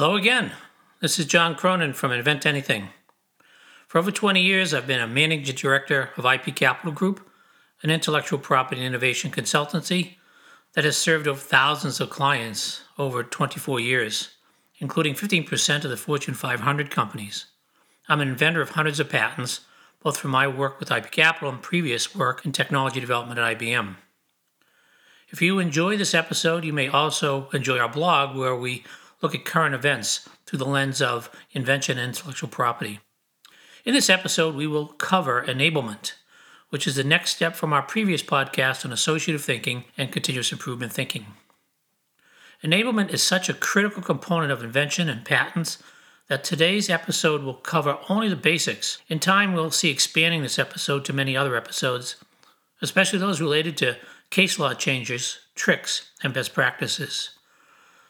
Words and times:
Hello 0.00 0.14
again. 0.14 0.52
This 1.00 1.18
is 1.18 1.26
John 1.26 1.56
Cronin 1.56 1.92
from 1.92 2.12
Invent 2.12 2.46
Anything. 2.46 2.90
For 3.88 3.98
over 3.98 4.12
20 4.12 4.40
years, 4.40 4.72
I've 4.72 4.86
been 4.86 5.00
a 5.00 5.08
managing 5.08 5.56
director 5.56 6.10
of 6.16 6.24
IP 6.24 6.54
Capital 6.54 6.92
Group, 6.92 7.28
an 7.82 7.90
intellectual 7.90 8.38
property 8.38 8.80
and 8.80 8.86
innovation 8.86 9.32
consultancy 9.32 10.14
that 10.74 10.84
has 10.84 10.96
served 10.96 11.26
over 11.26 11.40
thousands 11.40 11.98
of 11.98 12.10
clients 12.10 12.82
over 12.96 13.24
24 13.24 13.80
years, 13.80 14.36
including 14.78 15.14
15% 15.14 15.82
of 15.82 15.90
the 15.90 15.96
Fortune 15.96 16.34
500 16.34 16.92
companies. 16.92 17.46
I'm 18.08 18.20
an 18.20 18.28
inventor 18.28 18.62
of 18.62 18.70
hundreds 18.70 19.00
of 19.00 19.10
patents, 19.10 19.62
both 20.00 20.16
from 20.16 20.30
my 20.30 20.46
work 20.46 20.78
with 20.78 20.92
IP 20.92 21.10
Capital 21.10 21.48
and 21.48 21.60
previous 21.60 22.14
work 22.14 22.46
in 22.46 22.52
technology 22.52 23.00
development 23.00 23.40
at 23.40 23.58
IBM. 23.58 23.96
If 25.30 25.42
you 25.42 25.58
enjoy 25.58 25.96
this 25.96 26.14
episode, 26.14 26.64
you 26.64 26.72
may 26.72 26.86
also 26.86 27.48
enjoy 27.52 27.80
our 27.80 27.88
blog 27.88 28.36
where 28.36 28.54
we 28.54 28.84
look 29.22 29.34
at 29.34 29.44
current 29.44 29.74
events 29.74 30.28
through 30.46 30.58
the 30.58 30.64
lens 30.64 31.02
of 31.02 31.30
invention 31.52 31.98
and 31.98 32.08
intellectual 32.08 32.48
property. 32.48 33.00
In 33.84 33.94
this 33.94 34.10
episode, 34.10 34.54
we 34.54 34.66
will 34.66 34.86
cover 34.86 35.44
enablement, 35.46 36.12
which 36.70 36.86
is 36.86 36.96
the 36.96 37.04
next 37.04 37.36
step 37.36 37.54
from 37.54 37.72
our 37.72 37.82
previous 37.82 38.22
podcast 38.22 38.84
on 38.84 38.92
associative 38.92 39.42
thinking 39.42 39.84
and 39.96 40.12
continuous 40.12 40.52
improvement 40.52 40.92
thinking. 40.92 41.26
Enablement 42.62 43.10
is 43.10 43.22
such 43.22 43.48
a 43.48 43.54
critical 43.54 44.02
component 44.02 44.50
of 44.50 44.64
invention 44.64 45.08
and 45.08 45.24
patents 45.24 45.82
that 46.28 46.44
today's 46.44 46.90
episode 46.90 47.42
will 47.42 47.54
cover 47.54 47.98
only 48.08 48.28
the 48.28 48.36
basics. 48.36 48.98
In 49.08 49.18
time, 49.18 49.54
we'll 49.54 49.70
see 49.70 49.90
expanding 49.90 50.42
this 50.42 50.58
episode 50.58 51.04
to 51.06 51.12
many 51.12 51.36
other 51.36 51.56
episodes, 51.56 52.16
especially 52.82 53.18
those 53.18 53.40
related 53.40 53.76
to 53.78 53.96
case 54.30 54.58
law 54.58 54.74
changes, 54.74 55.38
tricks, 55.54 56.10
and 56.22 56.34
best 56.34 56.52
practices. 56.52 57.37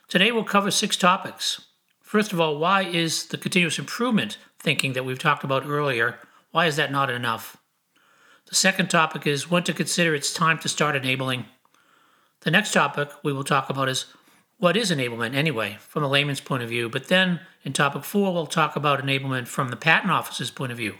Today 0.08 0.32
we'll 0.32 0.42
cover 0.44 0.70
six 0.70 0.96
topics. 0.96 1.66
First 2.00 2.32
of 2.32 2.40
all, 2.40 2.56
why 2.56 2.82
is 2.82 3.26
the 3.26 3.36
continuous 3.36 3.78
improvement 3.78 4.38
thinking 4.58 4.94
that 4.94 5.04
we've 5.04 5.18
talked 5.18 5.44
about 5.44 5.66
earlier, 5.66 6.18
why 6.50 6.65
is 6.65 6.76
that 6.76 6.90
not 6.90 7.10
enough? 7.10 7.59
The 8.46 8.54
second 8.54 8.88
topic 8.88 9.26
is 9.26 9.50
when 9.50 9.65
to 9.65 9.74
consider 9.74 10.15
it's 10.15 10.32
time 10.32 10.59
to 10.60 10.68
start 10.70 10.96
enabling. 10.96 11.45
The 12.40 12.50
next 12.50 12.73
topic 12.73 13.10
we 13.23 13.34
will 13.34 13.45
talk 13.45 13.68
about 13.68 13.90
is 13.90 14.06
what 14.56 14.78
is 14.78 14.90
enablement 14.90 15.34
anyway, 15.34 15.76
from 15.78 16.02
a 16.02 16.09
layman's 16.09 16.40
point 16.40 16.62
of 16.62 16.70
view. 16.70 16.88
But 16.88 17.09
then 17.09 17.40
in 17.62 17.74
topic 17.74 18.02
four, 18.02 18.32
we'll 18.32 18.46
talk 18.46 18.76
about 18.76 19.04
enablement 19.04 19.46
from 19.46 19.68
the 19.68 19.76
patent 19.76 20.10
office's 20.10 20.50
point 20.50 20.72
of 20.72 20.78
view. 20.78 20.95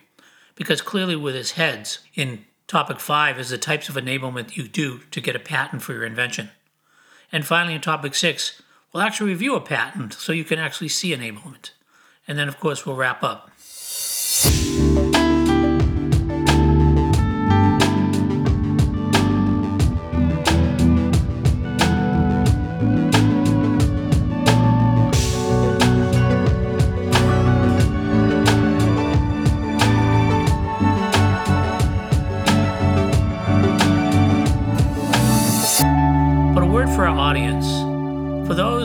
Because 0.55 0.83
clearly, 0.83 1.17
with 1.17 1.34
his 1.34 1.53
heads, 1.53 2.00
in 2.15 2.45
topic 2.67 3.00
five 3.00 3.39
is 3.39 3.48
the 3.48 3.56
types 3.56 3.89
of 3.89 3.95
enablement 3.95 4.55
you 4.55 4.69
do 4.69 4.98
to 5.12 5.20
get 5.22 5.34
a 5.34 5.41
patent 5.41 5.81
for 5.81 5.95
your 5.95 6.05
invention. 6.05 6.50
And 7.33 7.47
finally, 7.47 7.75
in 7.75 7.81
topic 7.81 8.15
six, 8.15 8.61
We'll 8.92 9.03
actually 9.03 9.31
review 9.31 9.55
a 9.55 9.61
patent 9.61 10.14
so 10.14 10.33
you 10.33 10.44
can 10.44 10.58
actually 10.58 10.89
see 10.89 11.11
enablement. 11.14 11.70
And 12.27 12.39
then, 12.39 12.48
of 12.48 12.58
course, 12.58 12.84
we'll 12.84 12.97
wrap 12.97 13.22
up. 13.22 13.50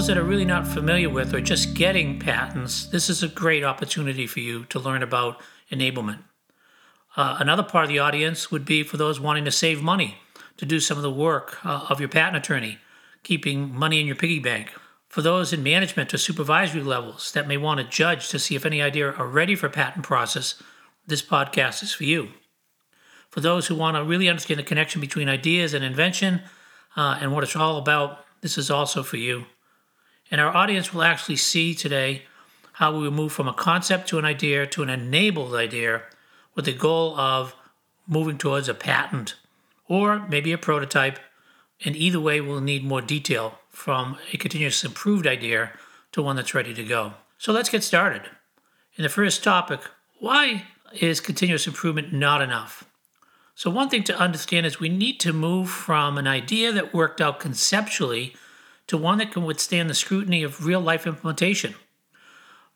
Those 0.04 0.10
that 0.10 0.18
are 0.18 0.26
really 0.26 0.44
not 0.44 0.68
familiar 0.68 1.10
with 1.10 1.34
or 1.34 1.40
just 1.40 1.76
getting 1.76 2.20
patents, 2.20 2.88
this 2.88 3.10
is 3.10 3.24
a 3.24 3.28
great 3.30 3.64
opportunity 3.64 4.28
for 4.28 4.42
you 4.42 4.66
to 4.66 4.78
learn 4.78 5.02
about 5.02 5.40
enablement. 5.72 6.20
Uh, 7.16 7.38
another 7.40 7.64
part 7.64 7.86
of 7.86 7.90
the 7.90 8.00
audience 8.00 8.52
would 8.52 8.66
be 8.66 8.84
for 8.84 8.98
those 8.98 9.22
wanting 9.22 9.46
to 9.46 9.52
save 9.52 9.82
money 9.82 10.18
to 10.58 10.66
do 10.66 10.82
some 10.82 10.98
of 10.98 11.04
the 11.04 11.10
work 11.10 11.66
uh, 11.66 11.86
of 11.90 12.02
your 12.02 12.10
patent 12.10 12.36
attorney, 12.36 12.80
keeping 13.24 13.74
money 13.74 14.02
in 14.02 14.06
your 14.06 14.18
piggy 14.18 14.40
bank. 14.40 14.74
For 15.08 15.22
those 15.22 15.54
in 15.54 15.64
management 15.64 16.14
or 16.14 16.18
supervisory 16.18 16.84
levels 16.84 17.32
that 17.32 17.48
may 17.48 17.56
want 17.56 17.80
to 17.80 17.86
judge 17.86 18.28
to 18.28 18.40
see 18.40 18.56
if 18.56 18.66
any 18.66 18.82
idea 18.82 19.10
are 19.10 19.26
ready 19.26 19.56
for 19.56 19.70
patent 19.70 20.04
process, 20.04 20.62
this 21.08 21.22
podcast 21.22 21.82
is 21.82 21.94
for 21.94 22.04
you. 22.04 22.32
For 23.30 23.40
those 23.40 23.68
who 23.68 23.76
want 23.76 23.96
to 23.96 24.04
really 24.04 24.28
understand 24.28 24.60
the 24.60 24.64
connection 24.64 25.00
between 25.00 25.30
ideas 25.30 25.74
and 25.74 25.82
invention 25.82 26.42
uh, 26.98 27.20
and 27.22 27.32
what 27.32 27.46
it's 27.46 27.56
all 27.56 27.78
about, 27.78 28.26
this 28.42 28.58
is 28.58 28.70
also 28.70 29.02
for 29.02 29.16
you. 29.16 29.46
And 30.34 30.42
our 30.42 30.52
audience 30.52 30.92
will 30.92 31.04
actually 31.04 31.36
see 31.36 31.76
today 31.76 32.24
how 32.72 32.98
we 32.98 33.08
move 33.12 33.32
from 33.32 33.48
a 33.48 33.54
concept 33.54 34.10
to 34.10 34.18
an 34.18 34.26
idea 34.26 34.66
to 34.66 34.82
an 34.82 34.90
enabled 34.90 35.54
idea 35.54 36.02
with 36.56 36.66
the 36.66 36.74
goal 36.74 37.16
of 37.20 37.54
moving 38.08 38.40
towards 38.40 38.68
a 38.68 38.74
patent 38.74 39.36
or 39.88 40.28
maybe 40.28 40.52
a 40.52 40.58
prototype. 40.58 41.20
And 41.86 41.96
either 41.96 42.20
way, 42.20 42.42
we'll 42.42 42.62
need 42.62 42.84
more 42.84 43.00
detail 43.00 43.60
from 43.70 44.18
a 44.34 44.38
continuous 44.38 44.84
improved 44.84 45.28
idea 45.28 45.72
to 46.14 46.24
one 46.24 46.36
that's 46.36 46.56
ready 46.56 46.74
to 46.74 46.84
go. 46.84 47.14
So 47.38 47.54
let's 47.54 47.70
get 47.70 47.84
started. 47.84 48.24
In 48.96 49.04
the 49.04 49.10
first 49.10 49.44
topic, 49.44 49.82
why 50.20 50.64
is 51.00 51.20
continuous 51.20 51.68
improvement 51.68 52.12
not 52.12 52.42
enough? 52.42 52.86
So, 53.54 53.70
one 53.70 53.90
thing 53.90 54.04
to 54.06 54.18
understand 54.18 54.66
is 54.66 54.80
we 54.80 54.90
need 54.90 55.20
to 55.20 55.32
move 55.32 55.70
from 55.70 56.18
an 56.18 56.26
idea 56.26 56.72
that 56.72 56.92
worked 56.92 57.22
out 57.22 57.40
conceptually 57.40 58.34
to 58.88 58.98
one 58.98 59.18
that 59.20 59.32
can 59.32 59.44
withstand 59.44 59.90
the 59.90 59.94
scrutiny 59.94 60.44
of 60.44 60.66
real 60.66 60.82
life 60.82 61.08
implementation. 61.08 61.76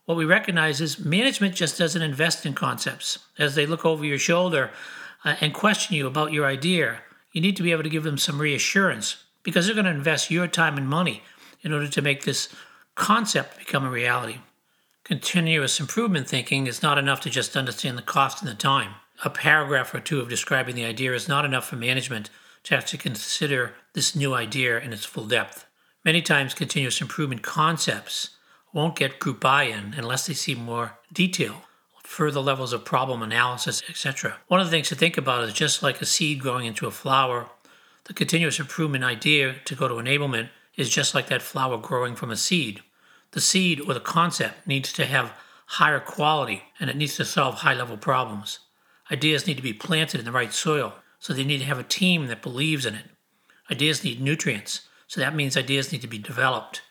What 0.06 0.18
we 0.18 0.26
recognize 0.26 0.80
is 0.80 1.04
management 1.04 1.54
just 1.54 1.78
doesn't 1.78 2.02
invest 2.02 2.46
in 2.46 2.54
concepts. 2.54 3.20
As 3.38 3.56
they 3.56 3.66
look 3.66 3.86
over 3.86 4.06
your 4.06 4.18
shoulder 4.18 4.72
uh, 5.26 5.36
and 5.42 5.54
question 5.54 5.96
you 5.96 6.08
about 6.08 6.32
your 6.32 6.46
idea, 6.46 7.00
you 7.34 7.42
need 7.42 7.58
to 7.58 7.64
be 7.64 7.74
able 7.74 7.84
to 7.84 7.90
give 7.90 8.04
them 8.04 8.18
some 8.18 8.40
reassurance 8.40 9.24
because 9.44 9.66
they're 9.66 9.76
going 9.76 9.86
to 9.86 9.92
invest 9.92 10.32
your 10.32 10.48
time 10.48 10.78
and 10.78 10.88
money 10.88 11.24
in 11.62 11.74
order 11.74 11.88
to 11.88 12.02
make 12.02 12.24
this 12.24 12.48
concept 12.96 13.60
become 13.60 13.86
a 13.86 13.90
reality. 13.90 14.38
Continuous 15.04 15.80
improvement 15.80 16.28
thinking 16.28 16.68
is 16.68 16.82
not 16.82 16.98
enough 16.98 17.22
to 17.22 17.30
just 17.30 17.56
understand 17.56 17.98
the 17.98 18.02
cost 18.02 18.42
and 18.42 18.50
the 18.50 18.56
time. 18.56 18.96
A 19.24 19.30
paragraph 19.30 19.94
or 19.94 20.00
two 20.00 20.20
of 20.20 20.30
describing 20.30 20.76
the 20.76 20.86
idea 20.86 21.14
is 21.14 21.28
not 21.28 21.46
enough 21.46 21.68
for 21.68 21.76
management 21.76 22.30
to 22.64 22.76
actually 22.76 23.00
consider 23.00 23.74
this 23.94 24.16
new 24.16 24.34
idea 24.34 24.80
in 24.80 24.92
its 24.92 25.06
full 25.06 25.26
depth. 25.26 25.67
Many 26.04 26.22
times, 26.22 26.54
continuous 26.54 27.02
improvement 27.02 27.42
concepts 27.42 28.32
won't 28.74 28.96
get 28.96 29.20
group 29.20 29.40
buy 29.40 29.64
in 29.64 29.94
unless 29.98 30.28
they 30.28 30.34
see 30.34 30.56
more 30.56 30.98
detail, 31.12 31.64
further 32.04 32.40
levels 32.40 32.74
of 32.74 32.86
problem 32.86 33.22
analysis, 33.22 33.84
etc. 33.90 34.38
One 34.48 34.60
of 34.60 34.68
the 34.68 34.72
things 34.72 34.90
to 34.90 34.96
think 34.96 35.18
about 35.18 35.44
is 35.44 35.54
just 35.54 35.84
like 35.84 36.02
a 36.02 36.06
seed 36.06 36.40
growing 36.40 36.66
into 36.66 36.88
a 36.88 36.92
flower, 36.92 37.50
the 38.08 38.14
continuous 38.14 38.58
improvement 38.58 39.04
idea 39.04 39.56
to 39.66 39.76
go 39.76 39.90
to 39.90 39.96
enablement 39.96 40.48
is 40.78 40.90
just 40.90 41.14
like 41.14 41.28
that 41.28 41.42
flower 41.42 41.78
growing 41.78 42.16
from 42.16 42.32
a 42.32 42.38
seed. 42.38 42.82
The 43.32 43.42
seed 43.42 43.82
or 43.82 43.94
the 43.94 44.00
concept 44.00 44.66
needs 44.66 44.94
to 44.94 45.06
have 45.06 45.34
higher 45.66 46.00
quality 46.00 46.64
and 46.80 46.90
it 46.90 46.96
needs 46.96 47.18
to 47.18 47.26
solve 47.26 47.56
high 47.56 47.74
level 47.74 47.98
problems. 47.98 48.60
Ideas 49.12 49.46
need 49.46 49.58
to 49.58 49.64
be 49.64 49.74
planted 49.74 50.20
in 50.20 50.26
the 50.26 50.32
right 50.32 50.54
soil, 50.54 50.94
so 51.20 51.34
they 51.34 51.44
need 51.44 51.58
to 51.58 51.66
have 51.66 51.80
a 51.80 51.84
team 51.84 52.28
that 52.28 52.42
believes 52.42 52.86
in 52.86 52.96
it. 52.96 53.08
Ideas 53.70 54.06
need 54.06 54.22
nutrients, 54.22 54.87
so 55.08 55.22
that 55.22 55.36
means 55.36 55.56
ideas 55.56 55.92
need 55.92 56.02
to 56.02 56.08
be 56.08 56.18
developed. 56.18 56.82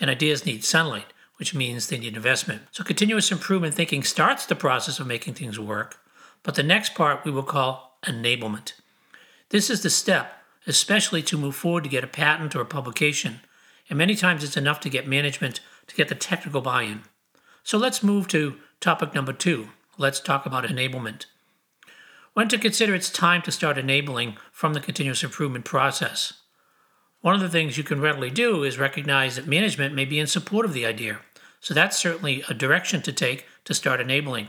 And 0.00 0.10
ideas 0.10 0.46
need 0.46 0.64
sunlight, 0.64 1.12
which 1.36 1.54
means 1.54 1.86
they 1.86 1.98
need 1.98 2.16
investment. 2.16 2.62
So 2.70 2.84
continuous 2.84 3.32
improvement 3.32 3.74
thinking 3.74 4.02
starts 4.02 4.46
the 4.46 4.54
process 4.54 5.00
of 5.00 5.06
making 5.06 5.34
things 5.34 5.58
work, 5.58 5.98
but 6.42 6.54
the 6.54 6.62
next 6.62 6.94
part 6.94 7.24
we 7.24 7.30
will 7.30 7.42
call 7.42 7.98
enablement. 8.04 8.74
This 9.48 9.70
is 9.70 9.82
the 9.82 9.90
step, 9.90 10.32
especially 10.66 11.22
to 11.22 11.38
move 11.38 11.56
forward 11.56 11.84
to 11.84 11.90
get 11.90 12.04
a 12.04 12.08
patent 12.08 12.54
or 12.54 12.60
a 12.60 12.66
publication. 12.66 13.40
And 13.88 13.98
many 13.98 14.14
times 14.14 14.44
it's 14.44 14.56
enough 14.56 14.80
to 14.80 14.88
get 14.88 15.06
management 15.06 15.60
to 15.86 15.94
get 15.94 16.08
the 16.08 16.14
technical 16.14 16.60
buy 16.60 16.82
in. 16.82 17.02
So 17.64 17.78
let's 17.78 18.02
move 18.02 18.28
to 18.28 18.56
topic 18.80 19.14
number 19.14 19.32
two. 19.32 19.68
Let's 19.98 20.20
talk 20.20 20.46
about 20.46 20.64
enablement. 20.64 21.26
When 22.34 22.48
to 22.48 22.58
consider 22.58 22.94
it's 22.94 23.10
time 23.10 23.42
to 23.42 23.52
start 23.52 23.76
enabling 23.76 24.36
from 24.50 24.72
the 24.72 24.80
continuous 24.80 25.22
improvement 25.22 25.64
process. 25.64 26.32
One 27.22 27.36
of 27.36 27.40
the 27.40 27.48
things 27.48 27.78
you 27.78 27.84
can 27.84 28.00
readily 28.00 28.30
do 28.30 28.64
is 28.64 28.78
recognize 28.78 29.36
that 29.36 29.46
management 29.46 29.94
may 29.94 30.04
be 30.04 30.18
in 30.18 30.26
support 30.26 30.66
of 30.66 30.72
the 30.72 30.84
idea. 30.84 31.20
So 31.60 31.72
that's 31.72 31.96
certainly 31.96 32.42
a 32.48 32.54
direction 32.54 33.00
to 33.02 33.12
take 33.12 33.46
to 33.64 33.74
start 33.74 34.00
enabling. 34.00 34.48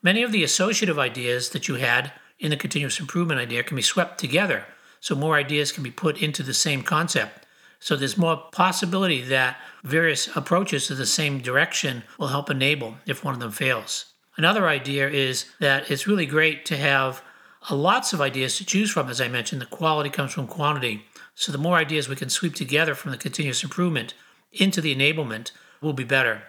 Many 0.00 0.22
of 0.22 0.30
the 0.30 0.44
associative 0.44 0.96
ideas 0.96 1.50
that 1.50 1.66
you 1.66 1.74
had 1.74 2.12
in 2.38 2.50
the 2.50 2.56
continuous 2.56 3.00
improvement 3.00 3.40
idea 3.40 3.64
can 3.64 3.74
be 3.74 3.82
swept 3.82 4.18
together, 4.18 4.64
so 5.00 5.16
more 5.16 5.34
ideas 5.34 5.72
can 5.72 5.82
be 5.82 5.90
put 5.90 6.22
into 6.22 6.44
the 6.44 6.54
same 6.54 6.82
concept. 6.82 7.44
So 7.80 7.96
there's 7.96 8.16
more 8.16 8.44
possibility 8.52 9.20
that 9.22 9.56
various 9.82 10.28
approaches 10.36 10.86
to 10.86 10.94
the 10.94 11.04
same 11.04 11.40
direction 11.40 12.04
will 12.16 12.28
help 12.28 12.48
enable 12.48 12.94
if 13.06 13.24
one 13.24 13.34
of 13.34 13.40
them 13.40 13.50
fails. 13.50 14.04
Another 14.36 14.68
idea 14.68 15.08
is 15.08 15.46
that 15.58 15.90
it's 15.90 16.06
really 16.06 16.26
great 16.26 16.64
to 16.66 16.76
have 16.76 17.22
lots 17.68 18.12
of 18.12 18.20
ideas 18.20 18.56
to 18.58 18.64
choose 18.64 18.92
from. 18.92 19.08
As 19.08 19.20
I 19.20 19.26
mentioned, 19.26 19.60
the 19.60 19.66
quality 19.66 20.10
comes 20.10 20.32
from 20.32 20.46
quantity. 20.46 21.02
So 21.38 21.52
the 21.52 21.56
more 21.56 21.76
ideas 21.76 22.08
we 22.08 22.16
can 22.16 22.30
sweep 22.30 22.56
together 22.56 22.96
from 22.96 23.12
the 23.12 23.16
continuous 23.16 23.62
improvement 23.62 24.12
into 24.50 24.80
the 24.80 24.92
enablement 24.92 25.52
will 25.80 25.92
be 25.92 26.02
better. 26.02 26.42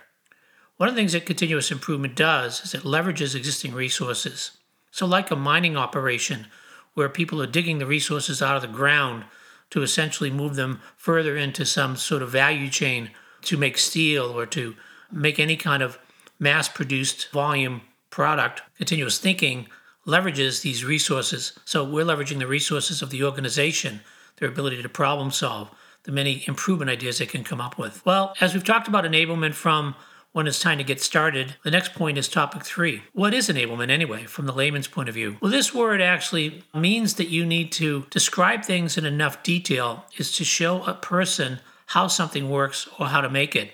One 0.78 0.90
of 0.90 0.96
the 0.96 1.00
things 1.00 1.14
that 1.14 1.28
continuous 1.28 1.70
improvement 1.70 2.16
does 2.16 2.64
is 2.64 2.74
it 2.74 2.82
leverages 2.82 3.36
existing 3.36 3.76
resources. 3.76 4.58
So, 4.90 5.06
like 5.06 5.30
a 5.30 5.36
mining 5.36 5.78
operation 5.78 6.48
where 6.96 7.08
people 7.08 7.40
are 7.40 7.46
digging 7.46 7.78
the 7.78 7.86
resources 7.86 8.42
out 8.42 8.56
of 8.56 8.64
the 8.64 8.68
ground 8.68 9.26
to 9.70 9.84
essentially 9.84 10.32
move 10.32 10.56
them 10.56 10.82
further 10.98 11.38
into 11.38 11.68
some 11.68 11.96
sort 11.96 12.24
of 12.24 12.32
value 12.32 12.68
chain 12.68 13.12
to 13.44 13.58
make 13.58 13.78
steel 13.78 14.26
or 14.26 14.48
to 14.48 14.76
make 15.12 15.40
any 15.40 15.56
kind 15.56 15.84
of 15.84 16.00
mass 16.40 16.68
produced 16.68 17.30
volume 17.30 17.82
product, 18.10 18.64
continuous 18.76 19.20
thinking 19.20 19.68
leverages 20.08 20.64
these 20.64 20.84
resources. 20.84 21.54
So 21.64 21.84
we're 21.84 22.06
leveraging 22.06 22.40
the 22.40 22.48
resources 22.48 23.04
of 23.04 23.12
the 23.12 23.24
organization, 23.24 24.02
their 24.40 24.50
ability 24.50 24.82
to 24.82 24.90
problem 24.90 25.32
solve, 25.32 25.70
the 26.04 26.12
many 26.12 26.44
improvement 26.48 26.90
ideas 26.90 27.18
they 27.18 27.26
can 27.26 27.44
come 27.44 27.62
up 27.62 27.78
with. 27.78 28.06
Well, 28.06 28.34
as 28.40 28.54
we've 28.54 28.64
talked 28.64 28.88
about 28.88 29.04
enablement 29.04 29.54
from 29.54 29.96
when 30.32 30.48
it's 30.48 30.60
time 30.60 30.78
to 30.78 30.84
get 30.84 31.02
started, 31.02 31.56
the 31.64 31.72
next 31.72 31.94
point 31.94 32.18
is 32.18 32.28
topic 32.28 32.64
three. 32.64 33.02
What 33.14 33.34
is 33.34 33.50
enablement 33.50 33.90
anyway, 33.90 34.26
from 34.26 34.46
the 34.46 34.54
layman's 34.54 34.88
point 34.88 35.10
of 35.10 35.16
view? 35.16 35.38
Well, 35.42 35.52
this 35.52 35.74
word 35.74 36.02
actually 36.02 36.64
means 36.74 37.16
that 37.16 37.30
you 37.30 37.46
need 37.46 37.72
to 37.74 38.06
describe 38.12 38.64
things 38.64 38.98
in 38.98 39.06
enough 39.06 39.42
detail 39.42 40.06
is 40.18 40.32
to 40.38 40.44
show 40.44 40.84
a 40.84 40.94
person 40.94 41.60
how 41.88 42.08
something 42.08 42.50
works 42.50 42.88
or 43.00 43.08
how 43.08 43.22
to 43.22 43.30
make 43.30 43.56
it. 43.56 43.72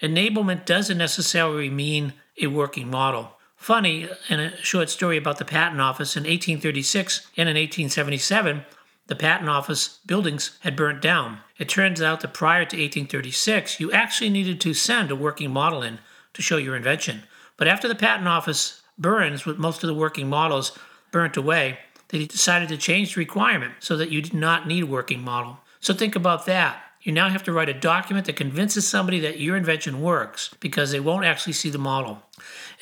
Enablement 0.00 0.64
doesn't 0.64 0.96
necessarily 0.96 1.68
mean 1.68 2.14
a 2.40 2.46
working 2.46 2.88
model. 2.88 3.32
Funny, 3.56 4.08
in 4.28 4.40
a 4.40 4.56
short 4.58 4.88
story 4.88 5.16
about 5.16 5.38
the 5.38 5.44
Patent 5.44 5.80
Office 5.80 6.16
in 6.16 6.22
1836 6.22 7.26
and 7.36 7.48
in 7.48 7.56
1877, 7.56 8.64
the 9.08 9.16
Patent 9.16 9.50
Office 9.50 9.98
buildings 10.06 10.56
had 10.60 10.76
burnt 10.76 11.02
down. 11.02 11.40
It 11.58 11.68
turns 11.68 12.00
out 12.00 12.20
that 12.20 12.34
prior 12.34 12.64
to 12.64 12.76
1836, 12.76 13.80
you 13.80 13.90
actually 13.90 14.30
needed 14.30 14.60
to 14.60 14.74
send 14.74 15.10
a 15.10 15.16
working 15.16 15.50
model 15.50 15.82
in 15.82 15.98
to 16.34 16.42
show 16.42 16.58
your 16.58 16.76
invention. 16.76 17.24
But 17.56 17.68
after 17.68 17.88
the 17.88 17.94
Patent 17.94 18.28
Office 18.28 18.82
burns, 18.98 19.44
with 19.44 19.58
most 19.58 19.82
of 19.82 19.88
the 19.88 19.94
working 19.94 20.28
models 20.28 20.78
burnt 21.10 21.36
away, 21.36 21.78
they 22.08 22.26
decided 22.26 22.68
to 22.68 22.76
change 22.76 23.14
the 23.14 23.20
requirement 23.20 23.74
so 23.80 23.96
that 23.96 24.10
you 24.10 24.22
did 24.22 24.34
not 24.34 24.66
need 24.66 24.84
a 24.84 24.86
working 24.86 25.22
model. 25.22 25.58
So 25.80 25.94
think 25.94 26.14
about 26.14 26.46
that. 26.46 26.82
You 27.02 27.12
now 27.12 27.28
have 27.28 27.44
to 27.44 27.52
write 27.52 27.68
a 27.68 27.74
document 27.74 28.26
that 28.26 28.36
convinces 28.36 28.86
somebody 28.86 29.20
that 29.20 29.40
your 29.40 29.56
invention 29.56 30.02
works 30.02 30.54
because 30.60 30.90
they 30.90 31.00
won't 31.00 31.24
actually 31.24 31.52
see 31.54 31.70
the 31.70 31.78
model. 31.78 32.22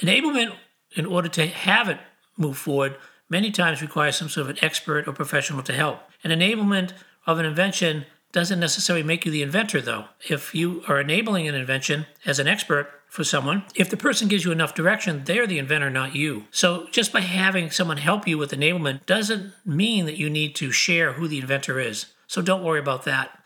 Enablement, 0.00 0.55
in 0.96 1.06
order 1.06 1.29
to 1.29 1.46
have 1.46 1.88
it 1.88 1.99
move 2.37 2.56
forward, 2.56 2.96
many 3.29 3.50
times 3.50 3.82
requires 3.82 4.17
some 4.17 4.29
sort 4.29 4.46
of 4.46 4.50
an 4.50 4.64
expert 4.64 5.06
or 5.06 5.12
professional 5.12 5.62
to 5.62 5.72
help. 5.72 6.00
An 6.26 6.40
enablement 6.40 6.93
of 7.25 7.38
an 7.38 7.46
invention 7.46 8.05
doesn't 8.32 8.58
necessarily 8.58 9.05
make 9.05 9.25
you 9.25 9.31
the 9.31 9.43
inventor, 9.43 9.81
though. 9.81 10.06
If 10.28 10.56
you 10.56 10.82
are 10.88 10.99
enabling 10.99 11.46
an 11.46 11.55
invention 11.55 12.06
as 12.25 12.40
an 12.40 12.49
expert 12.49 12.90
for 13.06 13.23
someone, 13.23 13.62
if 13.76 13.88
the 13.88 13.96
person 13.96 14.26
gives 14.26 14.44
you 14.44 14.50
enough 14.50 14.75
direction, 14.75 15.23
they're 15.25 15.46
the 15.46 15.61
inventor, 15.61 15.88
not 15.88 16.17
you. 16.17 16.46
So 16.50 16.88
just 16.90 17.12
by 17.12 17.20
having 17.20 17.70
someone 17.70 17.99
help 17.99 18.26
you 18.26 18.38
with 18.38 18.50
enablement 18.50 19.06
doesn't 19.06 19.52
mean 19.64 20.05
that 20.06 20.19
you 20.19 20.28
need 20.28 20.56
to 20.56 20.73
share 20.73 21.12
who 21.12 21.28
the 21.28 21.38
inventor 21.38 21.78
is. 21.78 22.06
So 22.26 22.43
don't 22.43 22.64
worry 22.64 22.81
about 22.81 23.05
that. 23.05 23.38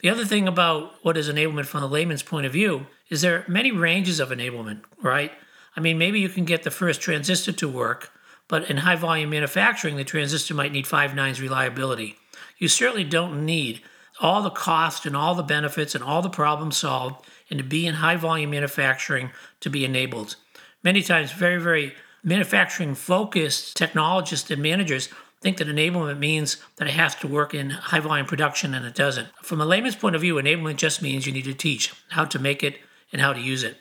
The 0.00 0.10
other 0.10 0.24
thing 0.24 0.48
about 0.48 0.94
what 1.02 1.16
is 1.16 1.28
enablement 1.28 1.66
from 1.66 1.82
the 1.82 1.88
layman's 1.88 2.24
point 2.24 2.46
of 2.46 2.52
view 2.52 2.86
is 3.10 3.20
there 3.20 3.36
are 3.36 3.44
many 3.46 3.70
ranges 3.70 4.18
of 4.18 4.30
enablement, 4.30 4.80
right? 5.00 5.30
I 5.76 5.80
mean, 5.80 5.98
maybe 5.98 6.18
you 6.18 6.28
can 6.28 6.44
get 6.44 6.64
the 6.64 6.72
first 6.72 7.00
transistor 7.00 7.52
to 7.52 7.68
work, 7.68 8.10
but 8.48 8.68
in 8.70 8.78
high 8.78 8.96
volume 8.96 9.30
manufacturing, 9.30 9.96
the 9.96 10.04
transistor 10.04 10.54
might 10.54 10.72
need 10.72 10.86
five 10.86 11.14
nines 11.14 11.40
reliability. 11.40 12.16
You 12.58 12.68
certainly 12.68 13.04
don't 13.04 13.44
need 13.44 13.82
all 14.20 14.42
the 14.42 14.50
cost 14.50 15.06
and 15.06 15.16
all 15.16 15.34
the 15.34 15.42
benefits 15.42 15.94
and 15.94 16.02
all 16.02 16.22
the 16.22 16.30
problems 16.30 16.76
solved 16.76 17.24
and 17.50 17.58
to 17.58 17.64
be 17.64 17.86
in 17.86 17.94
high 17.94 18.16
volume 18.16 18.50
manufacturing 18.50 19.30
to 19.60 19.70
be 19.70 19.84
enabled. 19.84 20.36
Many 20.82 21.02
times, 21.02 21.32
very, 21.32 21.60
very 21.60 21.94
manufacturing 22.22 22.94
focused 22.94 23.76
technologists 23.76 24.50
and 24.50 24.62
managers 24.62 25.08
think 25.40 25.58
that 25.58 25.68
enablement 25.68 26.18
means 26.18 26.56
that 26.76 26.88
it 26.88 26.94
has 26.94 27.14
to 27.16 27.28
work 27.28 27.54
in 27.54 27.70
high 27.70 28.00
volume 28.00 28.26
production 28.26 28.74
and 28.74 28.84
it 28.84 28.94
doesn't. 28.94 29.28
From 29.42 29.60
a 29.60 29.66
layman's 29.66 29.94
point 29.94 30.16
of 30.16 30.20
view, 30.20 30.34
enablement 30.34 30.76
just 30.76 31.00
means 31.00 31.26
you 31.26 31.32
need 31.32 31.44
to 31.44 31.54
teach 31.54 31.94
how 32.10 32.24
to 32.24 32.38
make 32.38 32.64
it 32.64 32.78
and 33.12 33.20
how 33.20 33.32
to 33.32 33.40
use 33.40 33.62
it. 33.62 33.76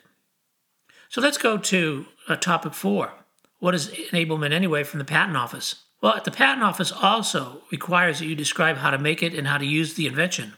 So 1.10 1.22
let's 1.22 1.38
go 1.38 1.58
to 1.58 2.06
uh, 2.28 2.36
topic 2.36 2.74
four. 2.74 3.14
What 3.60 3.74
is 3.74 3.90
enablement 3.90 4.54
anyway 4.54 4.84
from 4.84 5.00
the 5.00 5.06
patent 5.06 5.38
office? 5.38 5.84
Well, 6.02 6.22
the 6.24 6.32
patent 6.32 6.64
office 6.64 6.92
also 6.92 7.62
requires 7.72 8.20
that 8.20 8.28
you 8.28 8.36
describe 8.36 8.78
how 8.78 8.92
to 8.92 9.00
make 9.00 9.24
it 9.24 9.34
and 9.34 9.48
how 9.48 9.58
to 9.58 9.66
use 9.66 9.96
the 9.96 10.06
invention. 10.06 10.54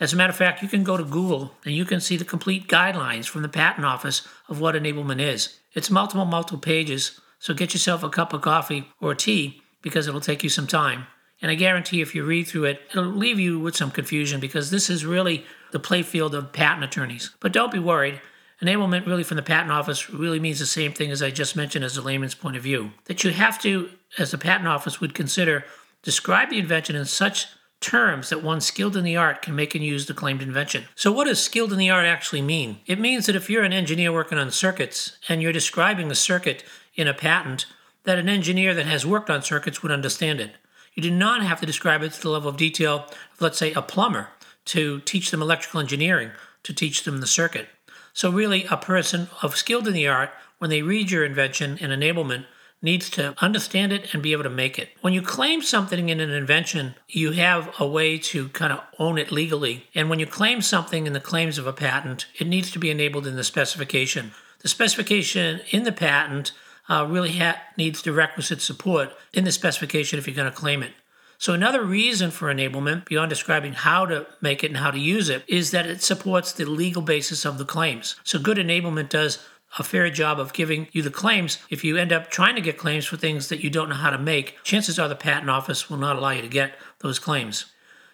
As 0.00 0.12
a 0.12 0.16
matter 0.16 0.30
of 0.30 0.36
fact, 0.36 0.62
you 0.62 0.68
can 0.68 0.84
go 0.84 0.96
to 0.96 1.04
Google 1.04 1.54
and 1.64 1.74
you 1.74 1.84
can 1.84 2.00
see 2.00 2.16
the 2.16 2.24
complete 2.24 2.66
guidelines 2.66 3.26
from 3.26 3.42
the 3.42 3.48
patent 3.48 3.84
office 3.84 4.26
of 4.48 4.60
what 4.60 4.74
enablement 4.74 5.20
is. 5.20 5.60
It's 5.74 5.90
multiple, 5.90 6.24
multiple 6.24 6.58
pages, 6.58 7.20
so 7.38 7.52
get 7.52 7.74
yourself 7.74 8.02
a 8.02 8.08
cup 8.08 8.32
of 8.32 8.40
coffee 8.40 8.88
or 9.00 9.14
tea 9.14 9.60
because 9.82 10.08
it'll 10.08 10.20
take 10.20 10.42
you 10.42 10.48
some 10.48 10.66
time. 10.66 11.06
And 11.42 11.50
I 11.50 11.56
guarantee 11.56 12.00
if 12.00 12.14
you 12.14 12.24
read 12.24 12.46
through 12.46 12.64
it, 12.64 12.80
it'll 12.90 13.04
leave 13.04 13.38
you 13.38 13.60
with 13.60 13.76
some 13.76 13.90
confusion 13.90 14.40
because 14.40 14.70
this 14.70 14.88
is 14.88 15.04
really 15.04 15.44
the 15.72 15.80
playfield 15.80 16.32
of 16.32 16.52
patent 16.52 16.84
attorneys. 16.84 17.30
But 17.40 17.52
don't 17.52 17.72
be 17.72 17.78
worried. 17.78 18.20
Enablement, 18.62 19.06
really, 19.06 19.24
from 19.24 19.36
the 19.36 19.42
patent 19.42 19.72
office, 19.72 20.10
really 20.10 20.38
means 20.38 20.58
the 20.58 20.66
same 20.66 20.92
thing 20.92 21.10
as 21.10 21.22
I 21.22 21.30
just 21.30 21.56
mentioned 21.56 21.84
as 21.84 21.96
a 21.96 22.02
layman's 22.02 22.34
point 22.34 22.56
of 22.56 22.62
view. 22.62 22.92
That 23.06 23.24
you 23.24 23.30
have 23.30 23.60
to, 23.62 23.90
as 24.18 24.30
the 24.30 24.38
patent 24.38 24.68
office 24.68 25.00
would 25.00 25.14
consider, 25.14 25.64
describe 26.02 26.50
the 26.50 26.58
invention 26.58 26.96
in 26.96 27.04
such 27.04 27.46
terms 27.80 28.30
that 28.30 28.42
one 28.42 28.60
skilled 28.60 28.96
in 28.96 29.04
the 29.04 29.16
art 29.16 29.42
can 29.42 29.54
make 29.54 29.74
and 29.74 29.84
use 29.84 30.06
the 30.06 30.14
claimed 30.14 30.40
invention. 30.40 30.84
So, 30.94 31.12
what 31.12 31.26
does 31.26 31.42
skilled 31.42 31.72
in 31.72 31.78
the 31.78 31.90
art 31.90 32.06
actually 32.06 32.42
mean? 32.42 32.78
It 32.86 32.98
means 32.98 33.26
that 33.26 33.36
if 33.36 33.50
you're 33.50 33.64
an 33.64 33.72
engineer 33.72 34.12
working 34.12 34.38
on 34.38 34.50
circuits 34.50 35.18
and 35.28 35.42
you're 35.42 35.52
describing 35.52 36.10
a 36.10 36.14
circuit 36.14 36.64
in 36.94 37.08
a 37.08 37.14
patent, 37.14 37.66
that 38.04 38.18
an 38.18 38.28
engineer 38.28 38.74
that 38.74 38.86
has 38.86 39.04
worked 39.04 39.30
on 39.30 39.42
circuits 39.42 39.82
would 39.82 39.92
understand 39.92 40.40
it. 40.40 40.52
You 40.94 41.02
do 41.02 41.10
not 41.10 41.42
have 41.42 41.60
to 41.60 41.66
describe 41.66 42.02
it 42.02 42.12
to 42.12 42.22
the 42.22 42.30
level 42.30 42.48
of 42.48 42.56
detail 42.56 43.06
of, 43.08 43.40
let's 43.40 43.58
say, 43.58 43.72
a 43.72 43.82
plumber 43.82 44.28
to 44.66 45.00
teach 45.00 45.30
them 45.30 45.42
electrical 45.42 45.80
engineering, 45.80 46.30
to 46.62 46.72
teach 46.72 47.02
them 47.02 47.20
the 47.20 47.26
circuit. 47.26 47.68
So, 48.14 48.30
really, 48.30 48.64
a 48.70 48.76
person 48.76 49.28
of 49.42 49.56
skilled 49.56 49.88
in 49.88 49.92
the 49.92 50.06
art, 50.06 50.30
when 50.58 50.70
they 50.70 50.82
read 50.82 51.10
your 51.10 51.24
invention 51.24 51.78
and 51.80 51.92
enablement, 51.92 52.46
needs 52.80 53.10
to 53.10 53.34
understand 53.42 53.92
it 53.92 54.14
and 54.14 54.22
be 54.22 54.32
able 54.32 54.44
to 54.44 54.50
make 54.50 54.78
it. 54.78 54.90
When 55.00 55.12
you 55.12 55.20
claim 55.20 55.62
something 55.62 56.08
in 56.08 56.20
an 56.20 56.30
invention, 56.30 56.94
you 57.08 57.32
have 57.32 57.74
a 57.80 57.86
way 57.86 58.18
to 58.18 58.50
kind 58.50 58.72
of 58.72 58.80
own 58.98 59.18
it 59.18 59.32
legally. 59.32 59.88
And 59.94 60.08
when 60.08 60.20
you 60.20 60.26
claim 60.26 60.62
something 60.62 61.06
in 61.06 61.12
the 61.12 61.20
claims 61.20 61.58
of 61.58 61.66
a 61.66 61.72
patent, 61.72 62.26
it 62.38 62.46
needs 62.46 62.70
to 62.70 62.78
be 62.78 62.90
enabled 62.90 63.26
in 63.26 63.36
the 63.36 63.42
specification. 63.42 64.32
The 64.60 64.68
specification 64.68 65.60
in 65.70 65.82
the 65.82 65.92
patent 65.92 66.52
uh, 66.88 67.06
really 67.08 67.32
ha- 67.32 67.60
needs 67.76 68.02
the 68.02 68.12
requisite 68.12 68.60
support 68.60 69.10
in 69.32 69.44
the 69.44 69.52
specification 69.52 70.18
if 70.18 70.26
you're 70.26 70.36
going 70.36 70.50
to 70.50 70.56
claim 70.56 70.82
it. 70.82 70.92
So, 71.38 71.52
another 71.52 71.82
reason 71.82 72.30
for 72.30 72.52
enablement, 72.52 73.06
beyond 73.06 73.28
describing 73.28 73.72
how 73.72 74.06
to 74.06 74.26
make 74.40 74.62
it 74.62 74.70
and 74.70 74.76
how 74.76 74.90
to 74.90 74.98
use 74.98 75.28
it, 75.28 75.44
is 75.46 75.72
that 75.72 75.86
it 75.86 76.02
supports 76.02 76.52
the 76.52 76.64
legal 76.64 77.02
basis 77.02 77.44
of 77.44 77.58
the 77.58 77.64
claims. 77.64 78.16
So, 78.24 78.38
good 78.38 78.56
enablement 78.56 79.08
does 79.08 79.38
a 79.78 79.82
fair 79.82 80.08
job 80.10 80.38
of 80.38 80.52
giving 80.52 80.88
you 80.92 81.02
the 81.02 81.10
claims. 81.10 81.58
If 81.68 81.84
you 81.84 81.96
end 81.96 82.12
up 82.12 82.30
trying 82.30 82.54
to 82.54 82.60
get 82.60 82.78
claims 82.78 83.06
for 83.06 83.16
things 83.16 83.48
that 83.48 83.62
you 83.62 83.70
don't 83.70 83.88
know 83.88 83.96
how 83.96 84.10
to 84.10 84.18
make, 84.18 84.62
chances 84.62 84.98
are 84.98 85.08
the 85.08 85.16
patent 85.16 85.50
office 85.50 85.90
will 85.90 85.96
not 85.96 86.16
allow 86.16 86.30
you 86.30 86.42
to 86.42 86.48
get 86.48 86.74
those 87.00 87.18
claims. 87.18 87.66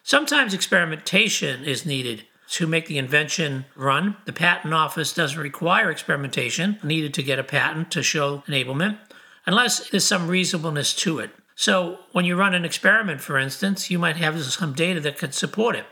Sometimes 0.03 0.53
experimentation 0.53 1.63
is 1.63 1.85
needed 1.85 2.25
to 2.49 2.67
make 2.67 2.87
the 2.87 2.97
invention 2.97 3.65
run. 3.75 4.17
The 4.25 4.33
patent 4.33 4.73
office 4.73 5.13
doesn't 5.13 5.39
require 5.39 5.91
experimentation 5.91 6.79
needed 6.83 7.13
to 7.13 7.23
get 7.23 7.39
a 7.39 7.43
patent 7.43 7.91
to 7.91 8.03
show 8.03 8.43
enablement 8.47 8.97
unless 9.45 9.89
there's 9.89 10.05
some 10.05 10.27
reasonableness 10.27 10.93
to 10.95 11.19
it. 11.19 11.31
So, 11.61 11.99
when 12.11 12.25
you 12.25 12.35
run 12.35 12.55
an 12.55 12.65
experiment, 12.65 13.21
for 13.21 13.37
instance, 13.37 13.91
you 13.91 13.99
might 13.99 14.15
have 14.15 14.41
some 14.41 14.73
data 14.73 14.99
that 15.01 15.19
could 15.19 15.35
support 15.35 15.75
it. 15.75 15.85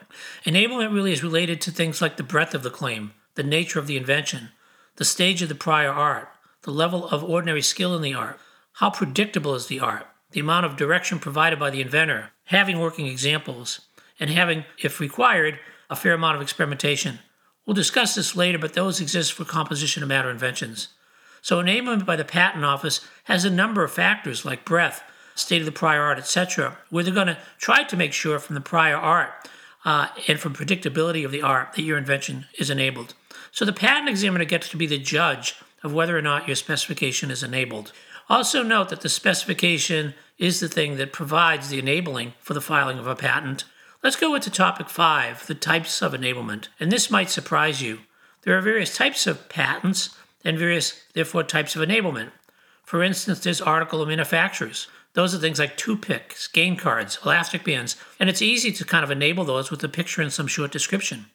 Enablement 0.43 0.91
really 0.91 1.11
is 1.11 1.21
related 1.21 1.61
to 1.61 1.69
things 1.69 2.01
like 2.01 2.17
the 2.17 2.23
breadth 2.23 2.55
of 2.55 2.63
the 2.63 2.71
claim, 2.71 3.13
the 3.35 3.43
nature 3.43 3.77
of 3.77 3.85
the 3.85 3.95
invention, 3.95 4.49
the 4.95 5.05
stage 5.05 5.43
of 5.43 5.47
the 5.47 5.53
prior 5.53 5.91
art, 5.91 6.27
the 6.63 6.71
level 6.71 7.07
of 7.09 7.23
ordinary 7.23 7.61
skill 7.61 7.95
in 7.95 8.01
the 8.01 8.15
art, 8.15 8.39
how 8.77 8.89
predictable 8.89 9.53
is 9.53 9.67
the 9.67 9.79
art, 9.79 10.07
the 10.31 10.39
amount 10.39 10.65
of 10.65 10.75
direction 10.75 11.19
provided 11.19 11.59
by 11.59 11.69
the 11.69 11.81
inventor, 11.81 12.31
having 12.45 12.79
working 12.79 13.05
examples, 13.05 13.81
and 14.19 14.31
having, 14.31 14.65
if 14.79 14.99
required, 14.99 15.59
a 15.87 15.95
fair 15.95 16.13
amount 16.13 16.35
of 16.35 16.41
experimentation. 16.41 17.19
We'll 17.67 17.75
discuss 17.75 18.15
this 18.15 18.35
later, 18.35 18.57
but 18.57 18.73
those 18.73 18.99
exist 18.99 19.33
for 19.33 19.45
composition 19.45 20.01
of 20.01 20.09
matter 20.09 20.31
inventions. 20.31 20.87
So, 21.43 21.61
enablement 21.61 22.07
by 22.07 22.15
the 22.15 22.25
Patent 22.25 22.65
Office 22.65 23.01
has 23.25 23.45
a 23.45 23.51
number 23.51 23.83
of 23.83 23.91
factors 23.91 24.43
like 24.43 24.65
breadth, 24.65 25.03
state 25.39 25.61
of 25.61 25.65
the 25.65 25.71
prior 25.71 26.01
art, 26.01 26.17
etc., 26.17 26.77
where 26.89 27.03
they're 27.03 27.13
going 27.13 27.27
to 27.27 27.37
try 27.57 27.83
to 27.83 27.97
make 27.97 28.13
sure 28.13 28.39
from 28.39 28.55
the 28.55 28.61
prior 28.61 28.95
art 28.95 29.49
uh, 29.85 30.07
and 30.27 30.39
from 30.39 30.53
predictability 30.53 31.25
of 31.25 31.31
the 31.31 31.41
art 31.41 31.73
that 31.73 31.83
your 31.83 31.97
invention 31.97 32.45
is 32.57 32.69
enabled. 32.69 33.13
So, 33.51 33.65
the 33.65 33.73
patent 33.73 34.09
examiner 34.09 34.45
gets 34.45 34.69
to 34.69 34.77
be 34.77 34.87
the 34.87 34.99
judge 34.99 35.55
of 35.83 35.93
whether 35.93 36.17
or 36.17 36.21
not 36.21 36.47
your 36.47 36.55
specification 36.55 37.31
is 37.31 37.43
enabled. 37.43 37.91
Also, 38.29 38.61
note 38.61 38.89
that 38.89 39.01
the 39.01 39.09
specification 39.09 40.13
is 40.37 40.59
the 40.59 40.67
thing 40.69 40.97
that 40.97 41.13
provides 41.13 41.69
the 41.69 41.79
enabling 41.79 42.33
for 42.39 42.53
the 42.53 42.61
filing 42.61 42.99
of 42.99 43.07
a 43.07 43.15
patent 43.15 43.63
Let's 44.01 44.15
go 44.15 44.33
into 44.33 44.49
topic 44.49 44.87
five 44.87 45.45
the 45.47 45.55
types 45.55 46.01
of 46.01 46.13
enablement. 46.13 46.69
And 46.79 46.89
this 46.89 47.11
might 47.11 47.29
surprise 47.29 47.81
you. 47.81 47.99
There 48.43 48.57
are 48.57 48.61
various 48.61 48.95
types 48.95 49.27
of 49.27 49.49
patents, 49.49 50.15
and 50.45 50.57
various, 50.57 51.03
therefore, 51.13 51.43
types 51.43 51.75
of 51.75 51.85
enablement. 51.85 52.31
For 52.85 53.03
instance, 53.03 53.41
there's 53.41 53.59
article 53.59 54.01
of 54.01 54.07
manufacturers. 54.07 54.87
Those 55.13 55.33
are 55.33 55.39
things 55.39 55.59
like 55.59 55.75
toothpicks, 55.75 56.47
game 56.47 56.75
cards, 56.75 57.19
elastic 57.25 57.63
bands, 57.63 57.95
and 58.19 58.29
it's 58.29 58.41
easy 58.41 58.71
to 58.71 58.85
kind 58.85 59.03
of 59.03 59.11
enable 59.11 59.43
those 59.43 59.71
with 59.71 59.83
a 59.83 59.89
picture 59.89 60.21
and 60.21 60.31
some 60.31 60.47
short 60.47 60.71
description. 60.71 61.25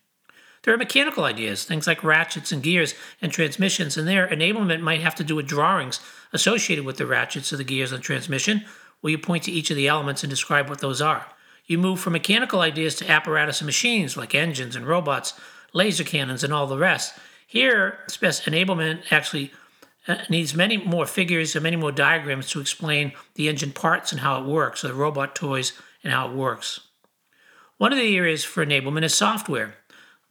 There 0.62 0.72
are 0.72 0.78
mechanical 0.78 1.24
ideas, 1.24 1.64
things 1.64 1.86
like 1.86 2.02
ratchets 2.02 2.50
and 2.50 2.62
gears 2.62 2.94
and 3.20 3.30
transmissions, 3.30 3.98
and 3.98 4.08
their 4.08 4.26
enablement 4.28 4.80
might 4.80 5.02
have 5.02 5.14
to 5.16 5.24
do 5.24 5.36
with 5.36 5.46
drawings 5.46 6.00
associated 6.32 6.86
with 6.86 6.96
the 6.96 7.06
ratchets 7.06 7.52
or 7.52 7.56
the 7.56 7.64
gears 7.64 7.92
and 7.92 8.02
transmission, 8.02 8.64
where 9.00 9.10
you 9.10 9.18
point 9.18 9.42
to 9.42 9.52
each 9.52 9.70
of 9.70 9.76
the 9.76 9.88
elements 9.88 10.22
and 10.22 10.30
describe 10.30 10.70
what 10.70 10.78
those 10.80 11.02
are. 11.02 11.26
You 11.66 11.78
move 11.78 12.00
from 12.00 12.14
mechanical 12.14 12.60
ideas 12.60 12.94
to 12.96 13.10
apparatus 13.10 13.60
and 13.60 13.66
machines 13.66 14.16
like 14.16 14.34
engines 14.34 14.76
and 14.76 14.86
robots, 14.86 15.34
laser 15.74 16.04
cannons, 16.04 16.42
and 16.42 16.52
all 16.52 16.66
the 16.66 16.78
rest. 16.78 17.14
Here, 17.46 17.98
enablement 18.08 19.12
actually 19.12 19.52
Uh, 20.06 20.16
needs 20.28 20.54
many 20.54 20.76
more 20.76 21.06
figures 21.06 21.56
and 21.56 21.62
many 21.62 21.76
more 21.76 21.92
diagrams 21.92 22.50
to 22.50 22.61
explain 22.61 23.12
the 23.37 23.49
engine 23.49 23.73
parts 23.73 24.12
and 24.12 24.20
how 24.20 24.40
it 24.40 24.46
works, 24.46 24.84
or 24.84 24.88
the 24.88 24.94
robot 24.94 25.34
toys 25.34 25.73
and 26.02 26.12
how 26.12 26.28
it 26.28 26.34
works. 26.34 26.80
One 27.78 27.92
of 27.92 27.99
the 27.99 28.16
areas 28.16 28.44
for 28.44 28.64
enablement 28.64 29.04
is 29.04 29.14
software. 29.14 29.75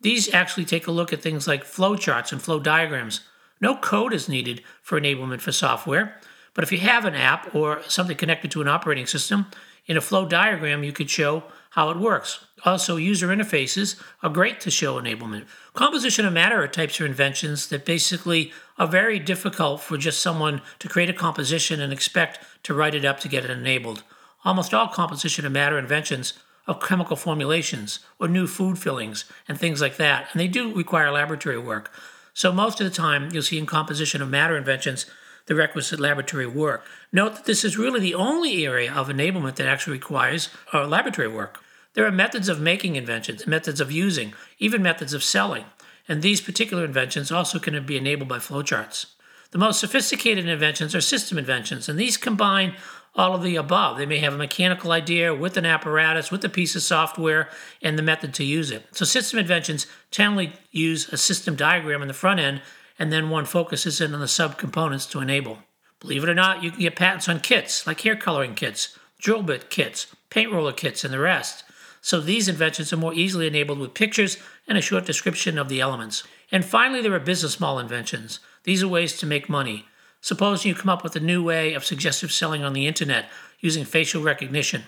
These 0.02 0.34
actually 0.34 0.66
take 0.66 0.86
a 0.86 0.92
look 0.92 1.12
at 1.12 1.22
things 1.22 1.48
like 1.48 1.64
flowcharts 1.64 2.32
and 2.32 2.42
flow 2.42 2.60
diagrams. 2.60 3.22
No 3.60 3.76
code 3.76 4.14
is 4.14 4.30
needed 4.30 4.62
for 4.82 5.00
enablement 5.00 5.42
for 5.42 5.52
software, 5.52 6.20
but 6.54 6.64
if 6.64 6.72
you 6.72 6.78
have 6.80 7.06
an 7.06 7.16
app 7.16 7.56
or 7.56 7.82
something 7.88 8.18
connected 8.18 8.52
to 8.52 8.62
an 8.62 8.68
operating 8.68 9.08
system, 9.08 9.48
in 9.86 9.98
a 9.98 10.02
flow 10.02 10.26
diagram 10.26 10.84
you 10.84 10.92
could 10.92 11.10
show 11.10 11.44
how 11.72 11.90
it 11.90 11.98
works. 11.98 12.46
Also, 12.66 12.96
user 12.96 13.28
interfaces 13.28 14.02
are 14.22 14.30
great 14.30 14.62
to 14.62 14.72
show 14.72 15.00
enablement. 15.00 15.46
Composition 15.74 16.26
of 16.26 16.34
matter 16.34 16.64
are 16.64 16.68
types 16.68 17.00
of 17.00 17.06
inventions 17.06 17.68
that 17.68 17.86
basically 17.86 18.54
are 18.78 18.88
very 18.88 19.20
difficult 19.20 19.82
for 19.82 19.98
just 19.98 20.22
someone 20.22 20.62
to 20.80 20.88
create 20.88 21.10
a 21.10 21.14
composition 21.14 21.82
and 21.82 21.92
expect 21.92 22.40
to 22.64 22.74
write 22.74 22.96
it 22.96 23.04
up 23.04 23.20
to 23.20 23.28
get 23.28 23.44
it 23.44 23.52
enabled. 23.52 24.04
Almost 24.46 24.74
all 24.74 24.88
composition 24.88 25.46
of 25.46 25.52
matter 25.52 25.78
inventions 25.78 26.34
are 26.68 26.78
chemical 26.78 27.18
formulations 27.18 28.00
or 28.20 28.28
new 28.28 28.48
food 28.48 28.80
fillings 28.80 29.26
and 29.48 29.60
things 29.60 29.82
like 29.82 29.98
that. 29.98 30.28
And 30.32 30.40
they 30.40 30.48
do 30.48 30.74
require 30.74 31.12
laboratory 31.12 31.60
work. 31.60 31.92
So 32.34 32.52
most 32.52 32.80
of 32.80 32.90
the 32.90 32.96
time, 32.96 33.30
you'll 33.32 33.44
see 33.44 33.58
in 33.58 33.66
composition 33.66 34.22
of 34.22 34.30
matter 34.30 34.58
inventions 34.58 35.06
the 35.46 35.56
requisite 35.56 36.00
laboratory 36.00 36.48
work. 36.48 36.86
Note 37.12 37.36
that 37.36 37.46
this 37.46 37.66
is 37.66 37.78
really 37.78 38.00
the 38.00 38.16
only 38.16 38.66
area 38.66 38.94
of 38.94 39.10
enablement 39.10 39.56
that 39.56 39.68
actually 39.68 39.94
requires 39.94 40.50
uh, 40.74 40.88
laboratory 40.88 41.28
work. 41.28 41.60
There 41.94 42.06
are 42.06 42.12
methods 42.12 42.50
of 42.50 42.60
making 42.60 42.96
inventions, 42.96 43.46
methods 43.46 43.80
of 43.80 43.92
using, 43.92 44.34
even 44.58 44.82
methods 44.82 45.14
of 45.14 45.24
selling, 45.24 45.66
and 46.08 46.22
these 46.22 46.42
particular 46.42 46.84
inventions 46.84 47.32
also 47.32 47.60
can 47.60 47.86
be 47.86 47.98
enabled 47.98 48.30
by 48.30 48.40
flowcharts. 48.40 49.06
The 49.52 49.60
most 49.60 49.80
sophisticated 49.80 50.48
inventions 50.48 50.96
are 50.96 51.02
system 51.02 51.38
inventions, 51.38 51.88
and 51.88 52.00
these 52.00 52.18
combine 52.18 52.76
all 53.16 53.36
of 53.36 53.44
the 53.44 53.56
above. 53.56 53.98
They 53.98 54.08
may 54.08 54.18
have 54.18 54.34
a 54.34 54.38
mechanical 54.38 54.92
idea 54.92 55.36
with 55.36 55.58
an 55.58 55.66
apparatus, 55.68 56.32
with 56.32 56.44
a 56.44 56.50
piece 56.50 56.76
of 56.76 56.82
software, 56.82 57.50
and 57.82 57.98
the 57.98 58.04
method 58.04 58.34
to 58.36 58.44
use 58.44 58.72
it. 58.72 58.88
So, 58.92 59.06
system 59.06 59.38
inventions 59.38 59.86
generally 60.10 60.54
use 60.72 61.08
a 61.10 61.18
system 61.18 61.56
diagram 61.56 62.02
in 62.02 62.08
the 62.08 62.16
front 62.16 62.40
end, 62.40 62.64
and 62.98 63.14
then 63.14 63.30
one 63.30 63.46
focuses 63.46 64.02
in 64.02 64.16
on 64.16 64.20
the 64.20 64.26
subcomponents 64.26 65.10
to 65.12 65.20
enable. 65.20 65.60
Believe 66.00 66.24
it 66.24 66.30
or 66.30 66.36
not, 66.36 66.64
you 66.64 66.72
can 66.72 66.82
get 66.82 66.96
patents 66.96 67.30
on 67.30 67.40
kits, 67.40 67.86
like 67.86 68.02
hair 68.02 68.16
coloring 68.16 68.56
kits, 68.56 68.98
drill 69.20 69.44
bit 69.44 69.70
kits, 69.70 70.08
paint 70.32 70.52
roller 70.52 70.74
kits, 70.74 71.04
and 71.04 71.14
the 71.14 71.20
rest. 71.20 71.64
So, 72.06 72.20
these 72.20 72.50
inventions 72.50 72.92
are 72.92 72.98
more 72.98 73.14
easily 73.14 73.48
enabled 73.48 73.80
with 73.80 73.94
pictures 73.94 74.38
and 74.68 74.78
a 74.78 74.82
short 74.82 75.06
description 75.06 75.58
of 75.58 75.70
the 75.70 75.80
elements. 75.80 76.24
And 76.52 76.66
finally, 76.66 77.02
there 77.02 77.14
are 77.14 77.20
business 77.20 77.62
model 77.62 77.80
inventions. 77.80 78.42
These 78.66 78.84
are 78.84 78.90
ways 78.90 79.18
to 79.20 79.26
make 79.26 79.48
money. 79.48 79.86
Suppose 80.20 80.66
you 80.66 80.76
come 80.76 80.90
up 80.90 81.02
with 81.02 81.16
a 81.16 81.22
new 81.22 81.42
way 81.42 81.74
of 81.74 81.86
suggestive 81.86 82.34
selling 82.34 82.62
on 82.62 82.74
the 82.74 82.88
internet 82.88 83.30
using 83.62 83.86
facial 83.86 84.22
recognition. 84.22 84.84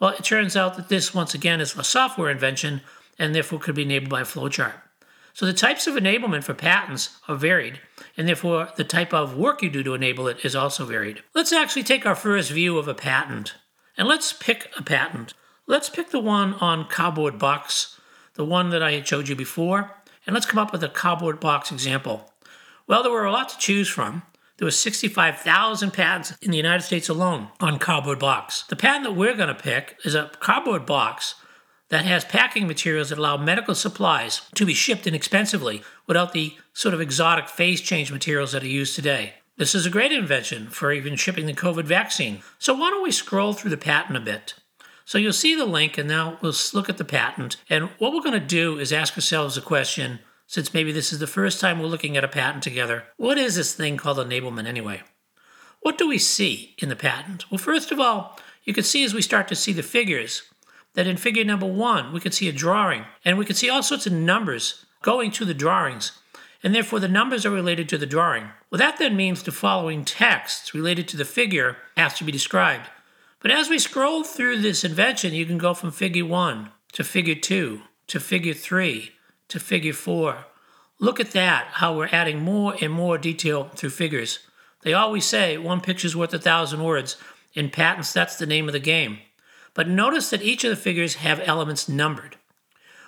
Well, 0.00 0.14
it 0.14 0.24
turns 0.24 0.56
out 0.56 0.76
that 0.76 0.88
this, 0.88 1.12
once 1.12 1.34
again, 1.34 1.60
is 1.60 1.76
a 1.76 1.84
software 1.84 2.30
invention 2.30 2.80
and 3.18 3.34
therefore 3.34 3.58
could 3.58 3.74
be 3.74 3.82
enabled 3.82 4.08
by 4.08 4.22
a 4.22 4.24
flowchart. 4.24 4.72
So 5.34 5.44
the 5.44 5.52
types 5.52 5.86
of 5.86 5.96
enablement 5.96 6.44
for 6.44 6.54
patents 6.54 7.18
are 7.28 7.36
varied, 7.36 7.78
and 8.16 8.26
therefore 8.26 8.70
the 8.76 8.84
type 8.84 9.12
of 9.12 9.36
work 9.36 9.62
you 9.62 9.68
do 9.68 9.82
to 9.82 9.92
enable 9.92 10.28
it 10.28 10.42
is 10.42 10.56
also 10.56 10.86
varied. 10.86 11.22
Let's 11.34 11.52
actually 11.52 11.82
take 11.82 12.06
our 12.06 12.14
first 12.14 12.50
view 12.50 12.78
of 12.78 12.88
a 12.88 12.94
patent, 12.94 13.54
and 13.98 14.08
let's 14.08 14.32
pick 14.32 14.70
a 14.78 14.82
patent. 14.82 15.34
Let's 15.66 15.88
pick 15.88 16.10
the 16.10 16.20
one 16.20 16.54
on 16.54 16.88
cardboard 16.88 17.38
box, 17.38 17.98
the 18.34 18.44
one 18.44 18.68
that 18.68 18.82
I 18.82 18.92
had 18.92 19.08
showed 19.08 19.28
you 19.28 19.34
before, 19.34 19.96
and 20.26 20.34
let's 20.34 20.44
come 20.44 20.58
up 20.58 20.72
with 20.72 20.84
a 20.84 20.90
cardboard 20.90 21.40
box 21.40 21.72
example. 21.72 22.30
Well, 22.86 23.02
there 23.02 23.10
were 23.10 23.24
a 23.24 23.32
lot 23.32 23.48
to 23.48 23.58
choose 23.58 23.88
from. 23.88 24.24
There 24.58 24.66
were 24.66 24.70
65,000 24.70 25.90
patents 25.90 26.34
in 26.42 26.50
the 26.50 26.58
United 26.58 26.82
States 26.82 27.08
alone 27.08 27.48
on 27.60 27.78
cardboard 27.78 28.18
box. 28.18 28.64
The 28.68 28.76
patent 28.76 29.04
that 29.04 29.12
we're 29.12 29.36
going 29.36 29.48
to 29.48 29.54
pick 29.54 29.96
is 30.04 30.14
a 30.14 30.30
cardboard 30.38 30.84
box 30.84 31.36
that 31.88 32.04
has 32.04 32.26
packing 32.26 32.66
materials 32.66 33.08
that 33.08 33.18
allow 33.18 33.38
medical 33.38 33.74
supplies 33.74 34.42
to 34.56 34.66
be 34.66 34.74
shipped 34.74 35.06
inexpensively 35.06 35.82
without 36.06 36.34
the 36.34 36.54
sort 36.74 36.92
of 36.92 37.00
exotic 37.00 37.48
phase 37.48 37.80
change 37.80 38.12
materials 38.12 38.52
that 38.52 38.62
are 38.62 38.68
used 38.68 38.94
today. 38.94 39.34
This 39.56 39.74
is 39.74 39.86
a 39.86 39.90
great 39.90 40.12
invention 40.12 40.68
for 40.68 40.92
even 40.92 41.16
shipping 41.16 41.46
the 41.46 41.54
COVID 41.54 41.84
vaccine. 41.84 42.42
So 42.58 42.74
why 42.74 42.90
don't 42.90 43.02
we 43.02 43.10
scroll 43.10 43.54
through 43.54 43.70
the 43.70 43.78
patent 43.78 44.18
a 44.18 44.20
bit? 44.20 44.54
So 45.04 45.18
you'll 45.18 45.32
see 45.32 45.54
the 45.54 45.66
link, 45.66 45.98
and 45.98 46.08
now 46.08 46.38
we'll 46.40 46.54
look 46.72 46.88
at 46.88 46.96
the 46.96 47.04
patent. 47.04 47.56
And 47.68 47.90
what 47.98 48.12
we're 48.12 48.20
going 48.20 48.40
to 48.40 48.46
do 48.46 48.78
is 48.78 48.92
ask 48.92 49.16
ourselves 49.16 49.56
a 49.56 49.62
question 49.62 50.20
since 50.46 50.74
maybe 50.74 50.92
this 50.92 51.12
is 51.12 51.18
the 51.18 51.26
first 51.26 51.60
time 51.60 51.78
we're 51.78 51.86
looking 51.86 52.16
at 52.16 52.24
a 52.24 52.28
patent 52.28 52.62
together. 52.62 53.04
What 53.16 53.38
is 53.38 53.56
this 53.56 53.74
thing 53.74 53.96
called 53.96 54.18
enablement 54.18 54.66
anyway? 54.66 55.02
What 55.80 55.98
do 55.98 56.08
we 56.08 56.18
see 56.18 56.74
in 56.78 56.88
the 56.88 56.96
patent? 56.96 57.50
Well, 57.50 57.58
first 57.58 57.92
of 57.92 58.00
all, 58.00 58.38
you 58.64 58.72
can 58.72 58.84
see 58.84 59.04
as 59.04 59.12
we 59.12 59.22
start 59.22 59.48
to 59.48 59.54
see 59.54 59.72
the 59.72 59.82
figures 59.82 60.42
that 60.94 61.06
in 61.06 61.16
figure 61.16 61.44
number 61.44 61.66
one, 61.66 62.12
we 62.12 62.20
can 62.20 62.32
see 62.32 62.48
a 62.48 62.52
drawing, 62.52 63.04
and 63.24 63.36
we 63.36 63.44
can 63.44 63.56
see 63.56 63.68
all 63.68 63.82
sorts 63.82 64.06
of 64.06 64.12
numbers 64.12 64.86
going 65.02 65.30
to 65.32 65.44
the 65.44 65.52
drawings, 65.52 66.12
and 66.62 66.74
therefore 66.74 67.00
the 67.00 67.08
numbers 67.08 67.44
are 67.44 67.50
related 67.50 67.88
to 67.90 67.98
the 67.98 68.06
drawing. 68.06 68.48
Well, 68.70 68.78
that 68.78 68.98
then 68.98 69.16
means 69.16 69.42
the 69.42 69.52
following 69.52 70.04
text 70.04 70.72
related 70.72 71.08
to 71.08 71.16
the 71.16 71.24
figure 71.24 71.76
has 71.96 72.14
to 72.14 72.24
be 72.24 72.32
described. 72.32 72.88
But 73.44 73.50
as 73.50 73.68
we 73.68 73.78
scroll 73.78 74.24
through 74.24 74.62
this 74.62 74.84
invention, 74.84 75.34
you 75.34 75.44
can 75.44 75.58
go 75.58 75.74
from 75.74 75.90
figure 75.90 76.24
one 76.24 76.70
to 76.92 77.04
figure 77.04 77.34
two 77.34 77.82
to 78.06 78.18
figure 78.18 78.54
three 78.54 79.12
to 79.48 79.60
figure 79.60 79.92
four. 79.92 80.46
Look 80.98 81.20
at 81.20 81.32
that, 81.32 81.66
how 81.72 81.94
we're 81.94 82.08
adding 82.10 82.40
more 82.40 82.74
and 82.80 82.90
more 82.90 83.18
detail 83.18 83.64
through 83.74 83.90
figures. 83.90 84.38
They 84.80 84.94
always 84.94 85.26
say 85.26 85.58
one 85.58 85.82
picture's 85.82 86.16
worth 86.16 86.32
a 86.32 86.38
thousand 86.38 86.82
words. 86.82 87.18
In 87.52 87.68
patents, 87.68 88.14
that's 88.14 88.36
the 88.36 88.46
name 88.46 88.66
of 88.66 88.72
the 88.72 88.78
game. 88.80 89.18
But 89.74 89.90
notice 89.90 90.30
that 90.30 90.40
each 90.40 90.64
of 90.64 90.70
the 90.70 90.76
figures 90.76 91.16
have 91.16 91.38
elements 91.44 91.86
numbered. 91.86 92.36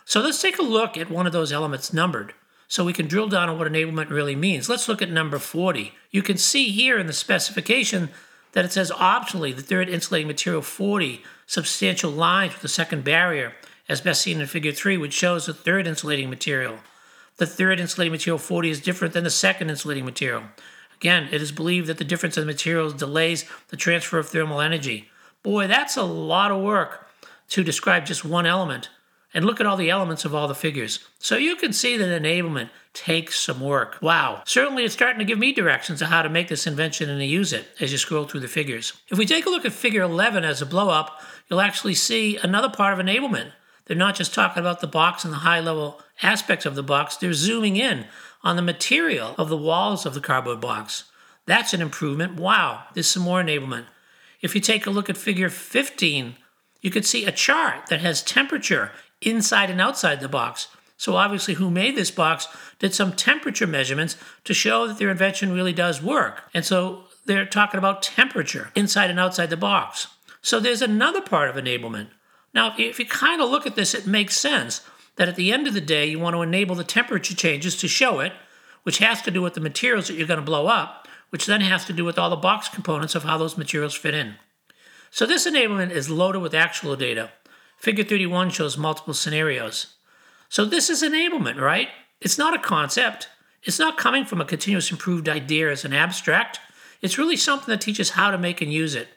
So 0.05 0.21
let's 0.21 0.43
take 0.43 0.59
a 0.59 0.63
look 0.63 0.99
at 0.99 1.11
one 1.11 1.27
of 1.27 1.33
those 1.33 1.51
elements 1.51 1.95
numbered 1.95 2.35
so 2.69 2.85
we 2.85 2.93
can 2.93 3.09
drill 3.09 3.29
down 3.29 3.49
on 3.49 3.59
what 3.59 3.73
enablement 3.73 4.11
really 4.11 4.37
means. 4.37 4.69
Let's 4.69 4.87
look 4.87 5.01
at 5.01 5.11
number 5.11 5.39
40. 5.39 5.95
You 6.11 6.21
can 6.21 6.37
see 6.37 6.73
here 6.73 6.99
in 6.99 7.07
the 7.07 7.15
specification 7.15 8.11
that 8.57 8.65
it 8.65 8.73
says 8.73 8.91
optionally 8.91 9.55
the 9.55 9.61
third 9.61 9.87
insulating 9.87 10.27
material 10.27 10.63
40 10.63 11.23
substantial 11.47 12.11
lines 12.11 12.55
with 12.55 12.63
the 12.63 12.69
second 12.69 13.05
barrier 13.05 13.53
as 13.87 14.01
best 14.01 14.23
seen 14.23 14.41
in 14.41 14.47
Figure 14.47 14.73
3, 14.73 14.97
which 14.97 15.13
shows 15.13 15.45
the 15.45 15.53
third 15.53 15.87
insulating 15.87 16.31
material. 16.31 16.79
The 17.37 17.45
third 17.45 17.79
insulating 17.79 18.13
material 18.13 18.39
40 18.39 18.71
is 18.71 18.81
different 18.81 19.13
than 19.13 19.25
the 19.25 19.31
second 19.31 19.69
insulating 19.69 20.07
material. 20.07 20.45
Again, 20.99 21.29
it 21.31 21.43
is 21.43 21.53
believed 21.53 21.87
that 21.89 21.99
the 21.99 22.05
difference 22.05 22.39
in 22.39 22.47
materials 22.47 22.95
delays 22.95 23.45
the 23.69 23.77
transfer 23.77 24.19
of 24.19 24.31
thermal 24.31 24.63
energy. 24.63 25.11
Boy, 25.43 25.67
that's 25.67 25.99
a 25.99 26.05
lot 26.05 26.51
of 26.51 26.63
work 26.63 27.11
to 27.51 27.63
describe 27.63 28.07
just 28.07 28.25
one 28.25 28.47
element. 28.47 28.89
And 29.35 29.45
look 29.45 29.61
at 29.61 29.67
all 29.67 29.77
the 29.77 29.91
elements 29.91 30.25
of 30.25 30.35
all 30.35 30.49
the 30.49 30.55
figures. 30.55 31.01
So 31.19 31.37
you 31.37 31.57
can 31.57 31.75
see 31.75 31.99
that 31.99 32.23
enablement 32.23 32.71
takes 32.97 33.39
some 33.39 33.61
work. 33.61 33.99
Wow. 34.01 34.43
Certainly 34.47 34.85
it's 34.85 34.95
starting 34.95 35.19
to 35.19 35.25
give 35.25 35.39
me 35.39 35.53
directions 35.53 36.01
on 36.01 36.09
how 36.09 36.23
to 36.23 36.29
make 36.29 36.49
this 36.49 36.67
invention 36.67 37.11
and 37.11 37.21
to 37.21 37.27
use 37.27 37.53
it 37.53 37.69
as 37.79 37.93
you 37.93 37.99
scroll 37.99 38.25
through 38.25 38.41
the 38.41 38.49
figures. 38.49 38.95
If 39.09 39.19
we 39.19 39.27
take 39.27 39.47
a 39.47 39.51
look 39.51 39.67
at 39.67 39.73
figure 39.73 40.03
11 40.03 40.45
as 40.45 40.63
a 40.63 40.67
blow 40.67 40.89
up, 40.89 41.21
you'll 41.49 41.61
actually 41.61 41.95
see 41.95 42.39
another 42.39 42.71
part 42.71 42.99
of 42.99 43.05
enablement. 43.05 43.53
They're 43.85 43.97
not 43.97 44.17
just 44.17 44.35
talking 44.35 44.61
about 44.61 44.81
the 44.81 44.87
box 44.87 45.25
and 45.25 45.33
the 45.33 45.39
high 45.39 45.61
level 45.61 46.01
aspects 46.23 46.65
of 46.67 46.75
the 46.75 46.83
box, 46.83 47.17
they're 47.17 47.35
zooming 47.35 47.77
in 47.77 48.07
on 48.43 48.57
the 48.57 48.63
material 48.63 49.35
of 49.39 49.49
the 49.49 49.57
walls 49.57 50.07
of 50.07 50.15
the 50.15 50.21
cardboard 50.21 50.61
box. 50.61 51.05
That's 51.45 51.75
an 51.75 51.83
improvement. 51.83 52.41
Wow, 52.41 52.85
there's 52.95 53.07
some 53.07 53.23
more 53.23 53.43
enablement. 53.43 53.85
If 54.41 54.55
you 54.55 54.61
take 54.61 54.87
a 54.87 54.91
look 54.91 55.11
at 55.11 55.17
figure 55.17 55.51
15, 55.51 56.37
you 56.81 56.91
can 56.91 57.03
see 57.03 57.25
a 57.25 57.33
chart 57.33 57.87
that 57.89 58.01
has 58.01 58.23
temperature 58.23 58.93
inside 59.21 59.71
and 59.71 59.81
outside 59.81 60.21
the 60.21 60.29
box. 60.29 60.69
So, 60.99 61.17
obviously, 61.17 61.55
who 61.55 61.71
made 61.71 61.97
this 61.97 62.11
box 62.11 62.49
did 62.79 62.95
some 62.95 63.13
temperature 63.13 63.67
measurements 63.67 64.17
to 64.45 64.55
show 64.55 64.87
that 64.87 64.99
their 64.99 65.11
invention 65.11 65.53
really 65.53 65.73
does 65.73 66.03
work. 66.03 66.45
And 66.55 66.65
so 66.65 67.05
they're 67.27 67.45
talking 67.45 67.79
about 67.79 68.03
temperature 68.03 68.71
inside 68.75 69.11
and 69.11 69.21
outside 69.21 69.51
the 69.51 69.57
box. 69.57 70.09
So, 70.41 70.59
there's 70.59 70.83
another 70.83 71.21
part 71.21 71.51
of 71.51 71.63
enablement. 71.63 72.09
Now, 72.55 72.75
if 72.79 72.99
you 72.99 73.05
kind 73.05 73.43
of 73.43 73.51
look 73.51 73.67
at 73.67 73.77
this, 73.77 73.95
it 73.95 74.07
makes 74.07 74.37
sense 74.37 74.81
that 75.17 75.29
at 75.29 75.37
the 75.37 75.53
end 75.53 75.67
of 75.67 75.75
the 75.75 75.81
day, 75.81 76.07
you 76.07 76.19
want 76.19 76.35
to 76.35 76.43
enable 76.43 76.75
the 76.75 76.85
temperature 76.85 77.35
changes 77.35 77.77
to 77.77 77.89
show 77.89 78.21
it, 78.21 78.33
which 78.83 78.99
has 78.99 79.21
to 79.23 79.31
do 79.31 79.43
with 79.43 79.55
the 79.55 79.61
materials 79.61 80.09
that 80.09 80.15
you're 80.15 80.27
going 80.27 80.41
to 80.41 80.45
blow 80.45 80.67
up, 80.67 81.07
which 81.31 81.47
then 81.47 81.61
has 81.61 81.85
to 81.85 81.93
do 81.93 82.05
with 82.05 82.19
all 82.19 82.31
the 82.31 82.37
box 82.37 82.69
components 82.69 83.15
of 83.15 83.25
how 83.25 83.37
those 83.37 83.59
materials 83.59 83.95
fit 83.95 84.15
in. 84.15 84.37
So 85.11 85.27
this 85.27 85.47
enablement 85.47 85.91
is 85.91 86.09
loaded 86.09 86.41
with 86.41 86.55
actual 86.55 86.97
data. 86.97 87.31
Figure 87.79 88.05
31 88.05 88.51
shows 88.51 88.79
multiple 88.79 89.15
scenarios. 89.15 89.96
So 90.57 90.65
this 90.65 90.89
is 90.89 91.03
enablement, 91.03 91.61
right? 91.61 91.91
It's 92.19 92.39
not 92.39 92.55
a 92.55 92.59
concept. 92.59 93.29
It's 93.65 93.79
not 93.79 93.99
coming 93.99 94.25
from 94.25 94.41
a 94.41 94.47
continuous 94.47 94.91
improved 94.91 95.29
idea 95.29 95.71
as 95.71 95.85
an 95.85 95.93
abstract. 95.93 96.61
It's 97.03 97.19
really 97.19 97.37
something 97.37 97.71
that 97.71 97.83
teaches 97.83 98.13
how 98.13 98.31
to 98.31 98.39
make 98.39 98.63
and 98.63 98.73
use 98.73 98.95
it. 98.95 99.09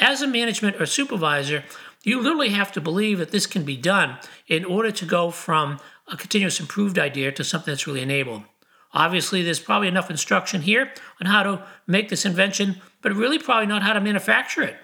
As 0.00 0.20
a 0.20 0.26
management 0.26 0.80
or 0.80 0.86
supervisor, 0.86 1.62
you 2.02 2.20
literally 2.20 2.48
have 2.48 2.72
to 2.72 2.80
believe 2.80 3.18
that 3.18 3.30
this 3.30 3.46
can 3.46 3.62
be 3.62 3.76
done 3.76 4.18
in 4.48 4.64
order 4.64 4.90
to 4.90 5.06
go 5.06 5.30
from 5.30 5.78
a 6.08 6.16
continuous 6.16 6.58
improved 6.58 6.98
idea 6.98 7.30
to 7.30 7.44
something 7.44 7.70
that's 7.70 7.86
really 7.86 8.02
enabled. 8.02 8.42
Obviously, 8.92 9.44
there's 9.44 9.60
probably 9.60 9.86
enough 9.86 10.10
instruction 10.10 10.62
here 10.62 10.92
on 11.20 11.28
how 11.28 11.44
to 11.44 11.64
make 11.86 12.08
this 12.08 12.26
invention, 12.26 12.82
but 13.00 13.14
really 13.14 13.38
probably 13.38 13.66
not 13.66 13.84
how 13.84 13.92
to 13.92 14.00
manufacture 14.00 14.62
it 14.64 14.74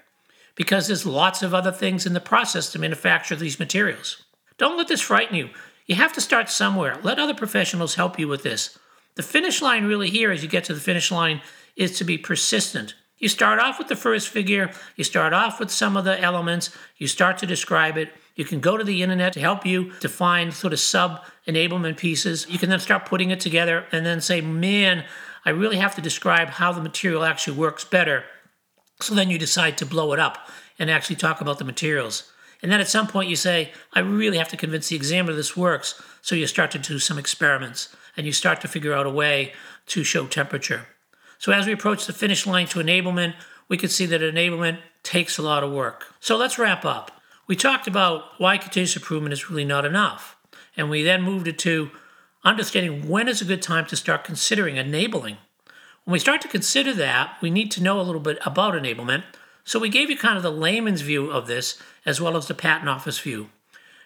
because 0.54 0.86
there's 0.86 1.04
lots 1.04 1.42
of 1.42 1.52
other 1.52 1.72
things 1.72 2.06
in 2.06 2.12
the 2.12 2.20
process 2.20 2.70
to 2.70 2.78
manufacture 2.78 3.34
these 3.34 3.58
materials. 3.58 4.22
Don't 4.58 4.78
let 4.78 4.88
this 4.88 5.00
frighten 5.00 5.36
you. 5.36 5.50
You 5.86 5.94
have 5.94 6.12
to 6.14 6.20
start 6.20 6.50
somewhere. 6.50 6.98
Let 7.02 7.18
other 7.18 7.34
professionals 7.34 7.94
help 7.94 8.18
you 8.18 8.28
with 8.28 8.42
this. 8.42 8.78
The 9.14 9.22
finish 9.22 9.62
line, 9.62 9.84
really, 9.84 10.10
here 10.10 10.30
as 10.30 10.42
you 10.42 10.48
get 10.48 10.64
to 10.64 10.74
the 10.74 10.80
finish 10.80 11.10
line, 11.10 11.40
is 11.76 11.96
to 11.98 12.04
be 12.04 12.18
persistent. 12.18 12.94
You 13.18 13.28
start 13.28 13.60
off 13.60 13.78
with 13.78 13.88
the 13.88 13.96
first 13.96 14.28
figure, 14.28 14.70
you 14.96 15.04
start 15.04 15.32
off 15.32 15.58
with 15.58 15.70
some 15.70 15.96
of 15.96 16.04
the 16.04 16.20
elements, 16.20 16.70
you 16.98 17.06
start 17.06 17.38
to 17.38 17.46
describe 17.46 17.96
it. 17.96 18.12
You 18.34 18.44
can 18.44 18.60
go 18.60 18.76
to 18.76 18.84
the 18.84 19.02
internet 19.02 19.32
to 19.34 19.40
help 19.40 19.64
you 19.64 19.92
define 20.00 20.52
sort 20.52 20.74
of 20.74 20.80
sub 20.80 21.24
enablement 21.46 21.96
pieces. 21.96 22.46
You 22.50 22.58
can 22.58 22.68
then 22.68 22.80
start 22.80 23.06
putting 23.06 23.30
it 23.30 23.40
together 23.40 23.86
and 23.90 24.04
then 24.04 24.20
say, 24.20 24.42
man, 24.42 25.04
I 25.46 25.50
really 25.50 25.76
have 25.76 25.94
to 25.94 26.02
describe 26.02 26.48
how 26.48 26.72
the 26.72 26.82
material 26.82 27.24
actually 27.24 27.56
works 27.56 27.84
better 27.84 28.24
so 29.00 29.14
then 29.14 29.30
you 29.30 29.38
decide 29.38 29.78
to 29.78 29.86
blow 29.86 30.12
it 30.12 30.18
up 30.18 30.48
and 30.78 30.90
actually 30.90 31.16
talk 31.16 31.40
about 31.40 31.58
the 31.58 31.64
materials. 31.64 32.30
And 32.66 32.72
then 32.72 32.80
at 32.80 32.88
some 32.88 33.06
point 33.06 33.30
you 33.30 33.36
say, 33.36 33.70
I 33.92 34.00
really 34.00 34.38
have 34.38 34.48
to 34.48 34.56
convince 34.56 34.88
the 34.88 34.96
examiner 34.96 35.36
this 35.36 35.56
works. 35.56 36.02
So 36.20 36.34
you 36.34 36.48
start 36.48 36.72
to 36.72 36.80
do 36.80 36.98
some 36.98 37.16
experiments 37.16 37.94
and 38.16 38.26
you 38.26 38.32
start 38.32 38.60
to 38.62 38.66
figure 38.66 38.92
out 38.92 39.06
a 39.06 39.10
way 39.10 39.52
to 39.86 40.02
show 40.02 40.26
temperature. 40.26 40.88
So 41.38 41.52
as 41.52 41.68
we 41.68 41.72
approach 41.72 42.06
the 42.06 42.12
finish 42.12 42.44
line 42.44 42.66
to 42.66 42.80
enablement, 42.80 43.36
we 43.68 43.76
can 43.76 43.88
see 43.88 44.04
that 44.06 44.20
enablement 44.20 44.80
takes 45.04 45.38
a 45.38 45.42
lot 45.42 45.62
of 45.62 45.70
work. 45.70 46.12
So 46.18 46.36
let's 46.36 46.58
wrap 46.58 46.84
up. 46.84 47.12
We 47.46 47.54
talked 47.54 47.86
about 47.86 48.24
why 48.38 48.58
continuous 48.58 48.96
improvement 48.96 49.32
is 49.32 49.48
really 49.48 49.64
not 49.64 49.84
enough. 49.84 50.36
And 50.76 50.90
we 50.90 51.04
then 51.04 51.22
moved 51.22 51.46
it 51.46 51.60
to 51.60 51.92
understanding 52.42 53.08
when 53.08 53.28
is 53.28 53.40
a 53.40 53.44
good 53.44 53.62
time 53.62 53.86
to 53.86 53.94
start 53.94 54.24
considering 54.24 54.76
enabling 54.76 55.36
when 56.06 56.12
we 56.12 56.20
start 56.20 56.40
to 56.42 56.48
consider 56.48 56.94
that, 56.94 57.36
we 57.42 57.50
need 57.50 57.72
to 57.72 57.82
know 57.82 58.00
a 58.00 58.02
little 58.02 58.20
bit 58.20 58.38
about 58.46 58.74
enablement. 58.74 59.24
So 59.66 59.80
we 59.80 59.88
gave 59.88 60.08
you 60.08 60.16
kind 60.16 60.36
of 60.36 60.44
the 60.44 60.52
layman's 60.52 61.00
view 61.00 61.28
of 61.28 61.48
this 61.48 61.76
as 62.06 62.20
well 62.20 62.36
as 62.36 62.46
the 62.46 62.54
patent 62.54 62.88
office 62.88 63.18
view. 63.18 63.50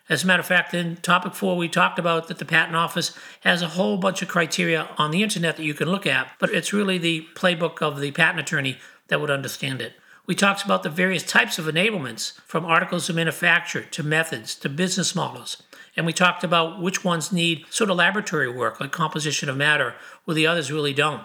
As 0.09 0.25
a 0.25 0.27
matter 0.27 0.41
of 0.41 0.47
fact, 0.47 0.73
in 0.73 0.97
topic 0.97 1.35
four, 1.35 1.55
we 1.55 1.69
talked 1.69 1.99
about 1.99 2.29
that 2.29 2.39
the 2.39 2.47
patent 2.47 2.77
office 2.77 3.15
has 3.43 3.61
a 3.61 3.69
whole 3.69 3.99
bunch 3.99 4.23
of 4.23 4.29
criteria 4.29 4.89
on 4.97 5.11
the 5.11 5.23
internet 5.23 5.59
that 5.59 5.65
you 5.65 5.75
can 5.75 5.91
look 5.91 6.07
at, 6.07 6.33
but 6.39 6.49
it's 6.49 6.73
really 6.73 6.97
the 6.97 7.27
playbook 7.35 7.83
of 7.83 8.01
the 8.01 8.11
patent 8.11 8.41
attorney 8.41 8.79
that 9.09 9.21
would 9.21 9.31
understand 9.31 9.83
it. 9.83 9.93
We 10.27 10.35
talked 10.35 10.65
about 10.65 10.83
the 10.83 10.89
various 10.89 11.25
types 11.25 11.59
of 11.59 11.67
enablements, 11.67 12.41
from 12.47 12.65
articles 12.65 13.11
of 13.11 13.17
manufacture 13.17 13.83
to 13.83 14.03
methods 14.03 14.55
to 14.57 14.71
business 14.71 15.15
models. 15.15 15.63
And 15.95 16.07
we 16.07 16.15
talked 16.15 16.43
about 16.43 16.81
which 16.81 17.05
ones 17.05 17.33
need 17.33 17.67
sort 17.69 17.91
of 17.91 17.99
laboratory 17.99 18.51
work, 18.51 18.81
like 18.81 18.93
composition 18.93 19.51
of 19.51 19.59
matter, 19.59 19.95
where 20.25 20.35
the 20.35 20.47
others 20.47 20.73
really 20.73 20.95
don't 20.95 21.23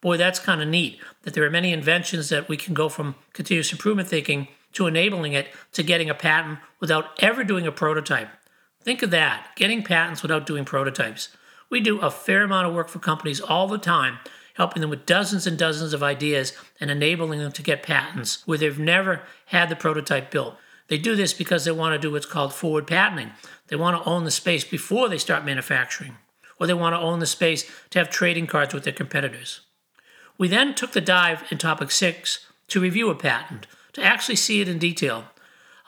boy, 0.00 0.16
that's 0.16 0.38
kind 0.38 0.62
of 0.62 0.68
neat 0.68 1.00
that 1.22 1.34
there 1.34 1.44
are 1.44 1.50
many 1.50 1.72
inventions 1.72 2.28
that 2.28 2.48
we 2.48 2.56
can 2.56 2.74
go 2.74 2.88
from 2.88 3.14
continuous 3.32 3.72
improvement 3.72 4.08
thinking 4.08 4.48
to 4.72 4.86
enabling 4.86 5.32
it 5.32 5.48
to 5.72 5.82
getting 5.82 6.10
a 6.10 6.14
patent 6.14 6.58
without 6.80 7.06
ever 7.22 7.42
doing 7.42 7.66
a 7.66 7.72
prototype. 7.72 8.28
Think 8.82 9.02
of 9.02 9.10
that 9.10 9.48
getting 9.56 9.82
patents 9.82 10.22
without 10.22 10.46
doing 10.46 10.64
prototypes. 10.64 11.30
We 11.70 11.80
do 11.80 11.98
a 11.98 12.10
fair 12.10 12.44
amount 12.44 12.68
of 12.68 12.74
work 12.74 12.88
for 12.88 12.98
companies 12.98 13.40
all 13.40 13.66
the 13.66 13.78
time, 13.78 14.18
helping 14.54 14.80
them 14.80 14.90
with 14.90 15.06
dozens 15.06 15.46
and 15.46 15.58
dozens 15.58 15.92
of 15.92 16.02
ideas 16.02 16.52
and 16.80 16.90
enabling 16.90 17.40
them 17.40 17.52
to 17.52 17.62
get 17.62 17.82
patents 17.82 18.46
where 18.46 18.58
they've 18.58 18.78
never 18.78 19.22
had 19.46 19.68
the 19.68 19.76
prototype 19.76 20.30
built. 20.30 20.56
They 20.88 20.98
do 20.98 21.16
this 21.16 21.32
because 21.32 21.64
they 21.64 21.72
want 21.72 21.94
to 21.94 21.98
do 21.98 22.12
what's 22.12 22.26
called 22.26 22.54
forward 22.54 22.86
patenting. 22.86 23.32
They 23.68 23.76
want 23.76 24.00
to 24.00 24.08
own 24.08 24.24
the 24.24 24.30
space 24.30 24.62
before 24.62 25.08
they 25.08 25.18
start 25.18 25.44
manufacturing, 25.44 26.16
or 26.60 26.66
they 26.66 26.74
want 26.74 26.94
to 26.94 27.00
own 27.00 27.18
the 27.18 27.26
space 27.26 27.68
to 27.90 27.98
have 27.98 28.08
trading 28.08 28.46
cards 28.46 28.72
with 28.72 28.84
their 28.84 28.92
competitors. 28.92 29.62
We 30.38 30.48
then 30.48 30.74
took 30.74 30.92
the 30.92 31.00
dive 31.00 31.44
in 31.50 31.58
topic 31.58 31.90
six 31.90 32.46
to 32.68 32.80
review 32.80 33.10
a 33.10 33.14
patent, 33.14 33.66
to 33.94 34.02
actually 34.02 34.36
see 34.36 34.60
it 34.60 34.68
in 34.68 34.78
detail. 34.78 35.24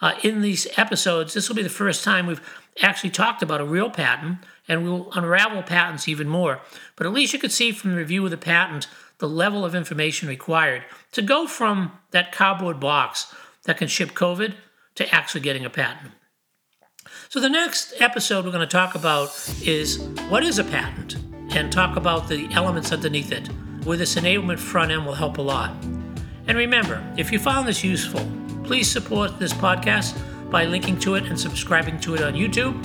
Uh, 0.00 0.14
in 0.22 0.42
these 0.42 0.66
episodes, 0.76 1.34
this 1.34 1.48
will 1.48 1.56
be 1.56 1.62
the 1.62 1.68
first 1.68 2.04
time 2.04 2.26
we've 2.26 2.40
actually 2.82 3.10
talked 3.10 3.42
about 3.42 3.60
a 3.60 3.64
real 3.64 3.90
patent, 3.90 4.38
and 4.68 4.84
we'll 4.84 5.10
unravel 5.12 5.62
patents 5.62 6.08
even 6.08 6.28
more. 6.28 6.60
But 6.96 7.06
at 7.06 7.12
least 7.12 7.32
you 7.32 7.38
could 7.38 7.52
see 7.52 7.72
from 7.72 7.90
the 7.90 7.96
review 7.96 8.24
of 8.24 8.30
the 8.30 8.36
patent 8.36 8.86
the 9.18 9.28
level 9.28 9.64
of 9.64 9.74
information 9.74 10.28
required 10.28 10.84
to 11.12 11.22
go 11.22 11.46
from 11.46 11.92
that 12.12 12.30
cardboard 12.32 12.78
box 12.78 13.34
that 13.64 13.76
can 13.76 13.88
ship 13.88 14.10
COVID 14.10 14.54
to 14.94 15.14
actually 15.14 15.40
getting 15.40 15.64
a 15.64 15.70
patent. 15.70 16.12
So, 17.28 17.40
the 17.40 17.48
next 17.48 17.94
episode 18.00 18.44
we're 18.44 18.52
going 18.52 18.66
to 18.66 18.72
talk 18.72 18.94
about 18.94 19.28
is 19.62 19.98
what 20.28 20.44
is 20.44 20.58
a 20.58 20.64
patent 20.64 21.16
and 21.50 21.72
talk 21.72 21.96
about 21.96 22.28
the 22.28 22.48
elements 22.52 22.92
underneath 22.92 23.32
it 23.32 23.48
where 23.88 23.96
this 23.96 24.16
enablement 24.16 24.58
front 24.58 24.92
end 24.92 25.06
will 25.06 25.14
help 25.14 25.38
a 25.38 25.42
lot. 25.42 25.70
And 26.46 26.58
remember, 26.58 27.02
if 27.16 27.32
you 27.32 27.38
found 27.38 27.66
this 27.66 27.82
useful, 27.82 28.20
please 28.62 28.86
support 28.90 29.38
this 29.38 29.54
podcast 29.54 30.14
by 30.50 30.66
linking 30.66 30.98
to 31.00 31.14
it 31.14 31.24
and 31.24 31.40
subscribing 31.40 31.98
to 32.00 32.14
it 32.14 32.22
on 32.22 32.34
YouTube. 32.34 32.76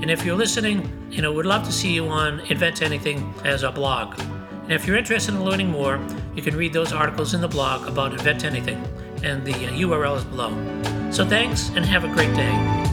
And 0.00 0.10
if 0.10 0.24
you're 0.24 0.34
listening, 0.34 0.90
you 1.10 1.20
know, 1.20 1.30
we'd 1.30 1.44
love 1.44 1.66
to 1.66 1.72
see 1.72 1.92
you 1.92 2.08
on 2.08 2.40
Invent 2.40 2.80
Anything 2.80 3.34
as 3.44 3.64
a 3.64 3.70
blog. 3.70 4.18
And 4.18 4.72
if 4.72 4.86
you're 4.86 4.96
interested 4.96 5.34
in 5.34 5.44
learning 5.44 5.68
more, 5.68 6.00
you 6.34 6.40
can 6.40 6.56
read 6.56 6.72
those 6.72 6.90
articles 6.90 7.34
in 7.34 7.42
the 7.42 7.48
blog 7.48 7.86
about 7.86 8.12
Invent 8.12 8.42
Anything, 8.42 8.82
and 9.22 9.44
the 9.44 9.52
URL 9.52 10.12
uh, 10.12 10.16
is 10.16 10.24
below. 10.24 11.10
So 11.12 11.26
thanks 11.26 11.68
and 11.68 11.84
have 11.84 12.04
a 12.04 12.08
great 12.08 12.34
day. 12.34 12.85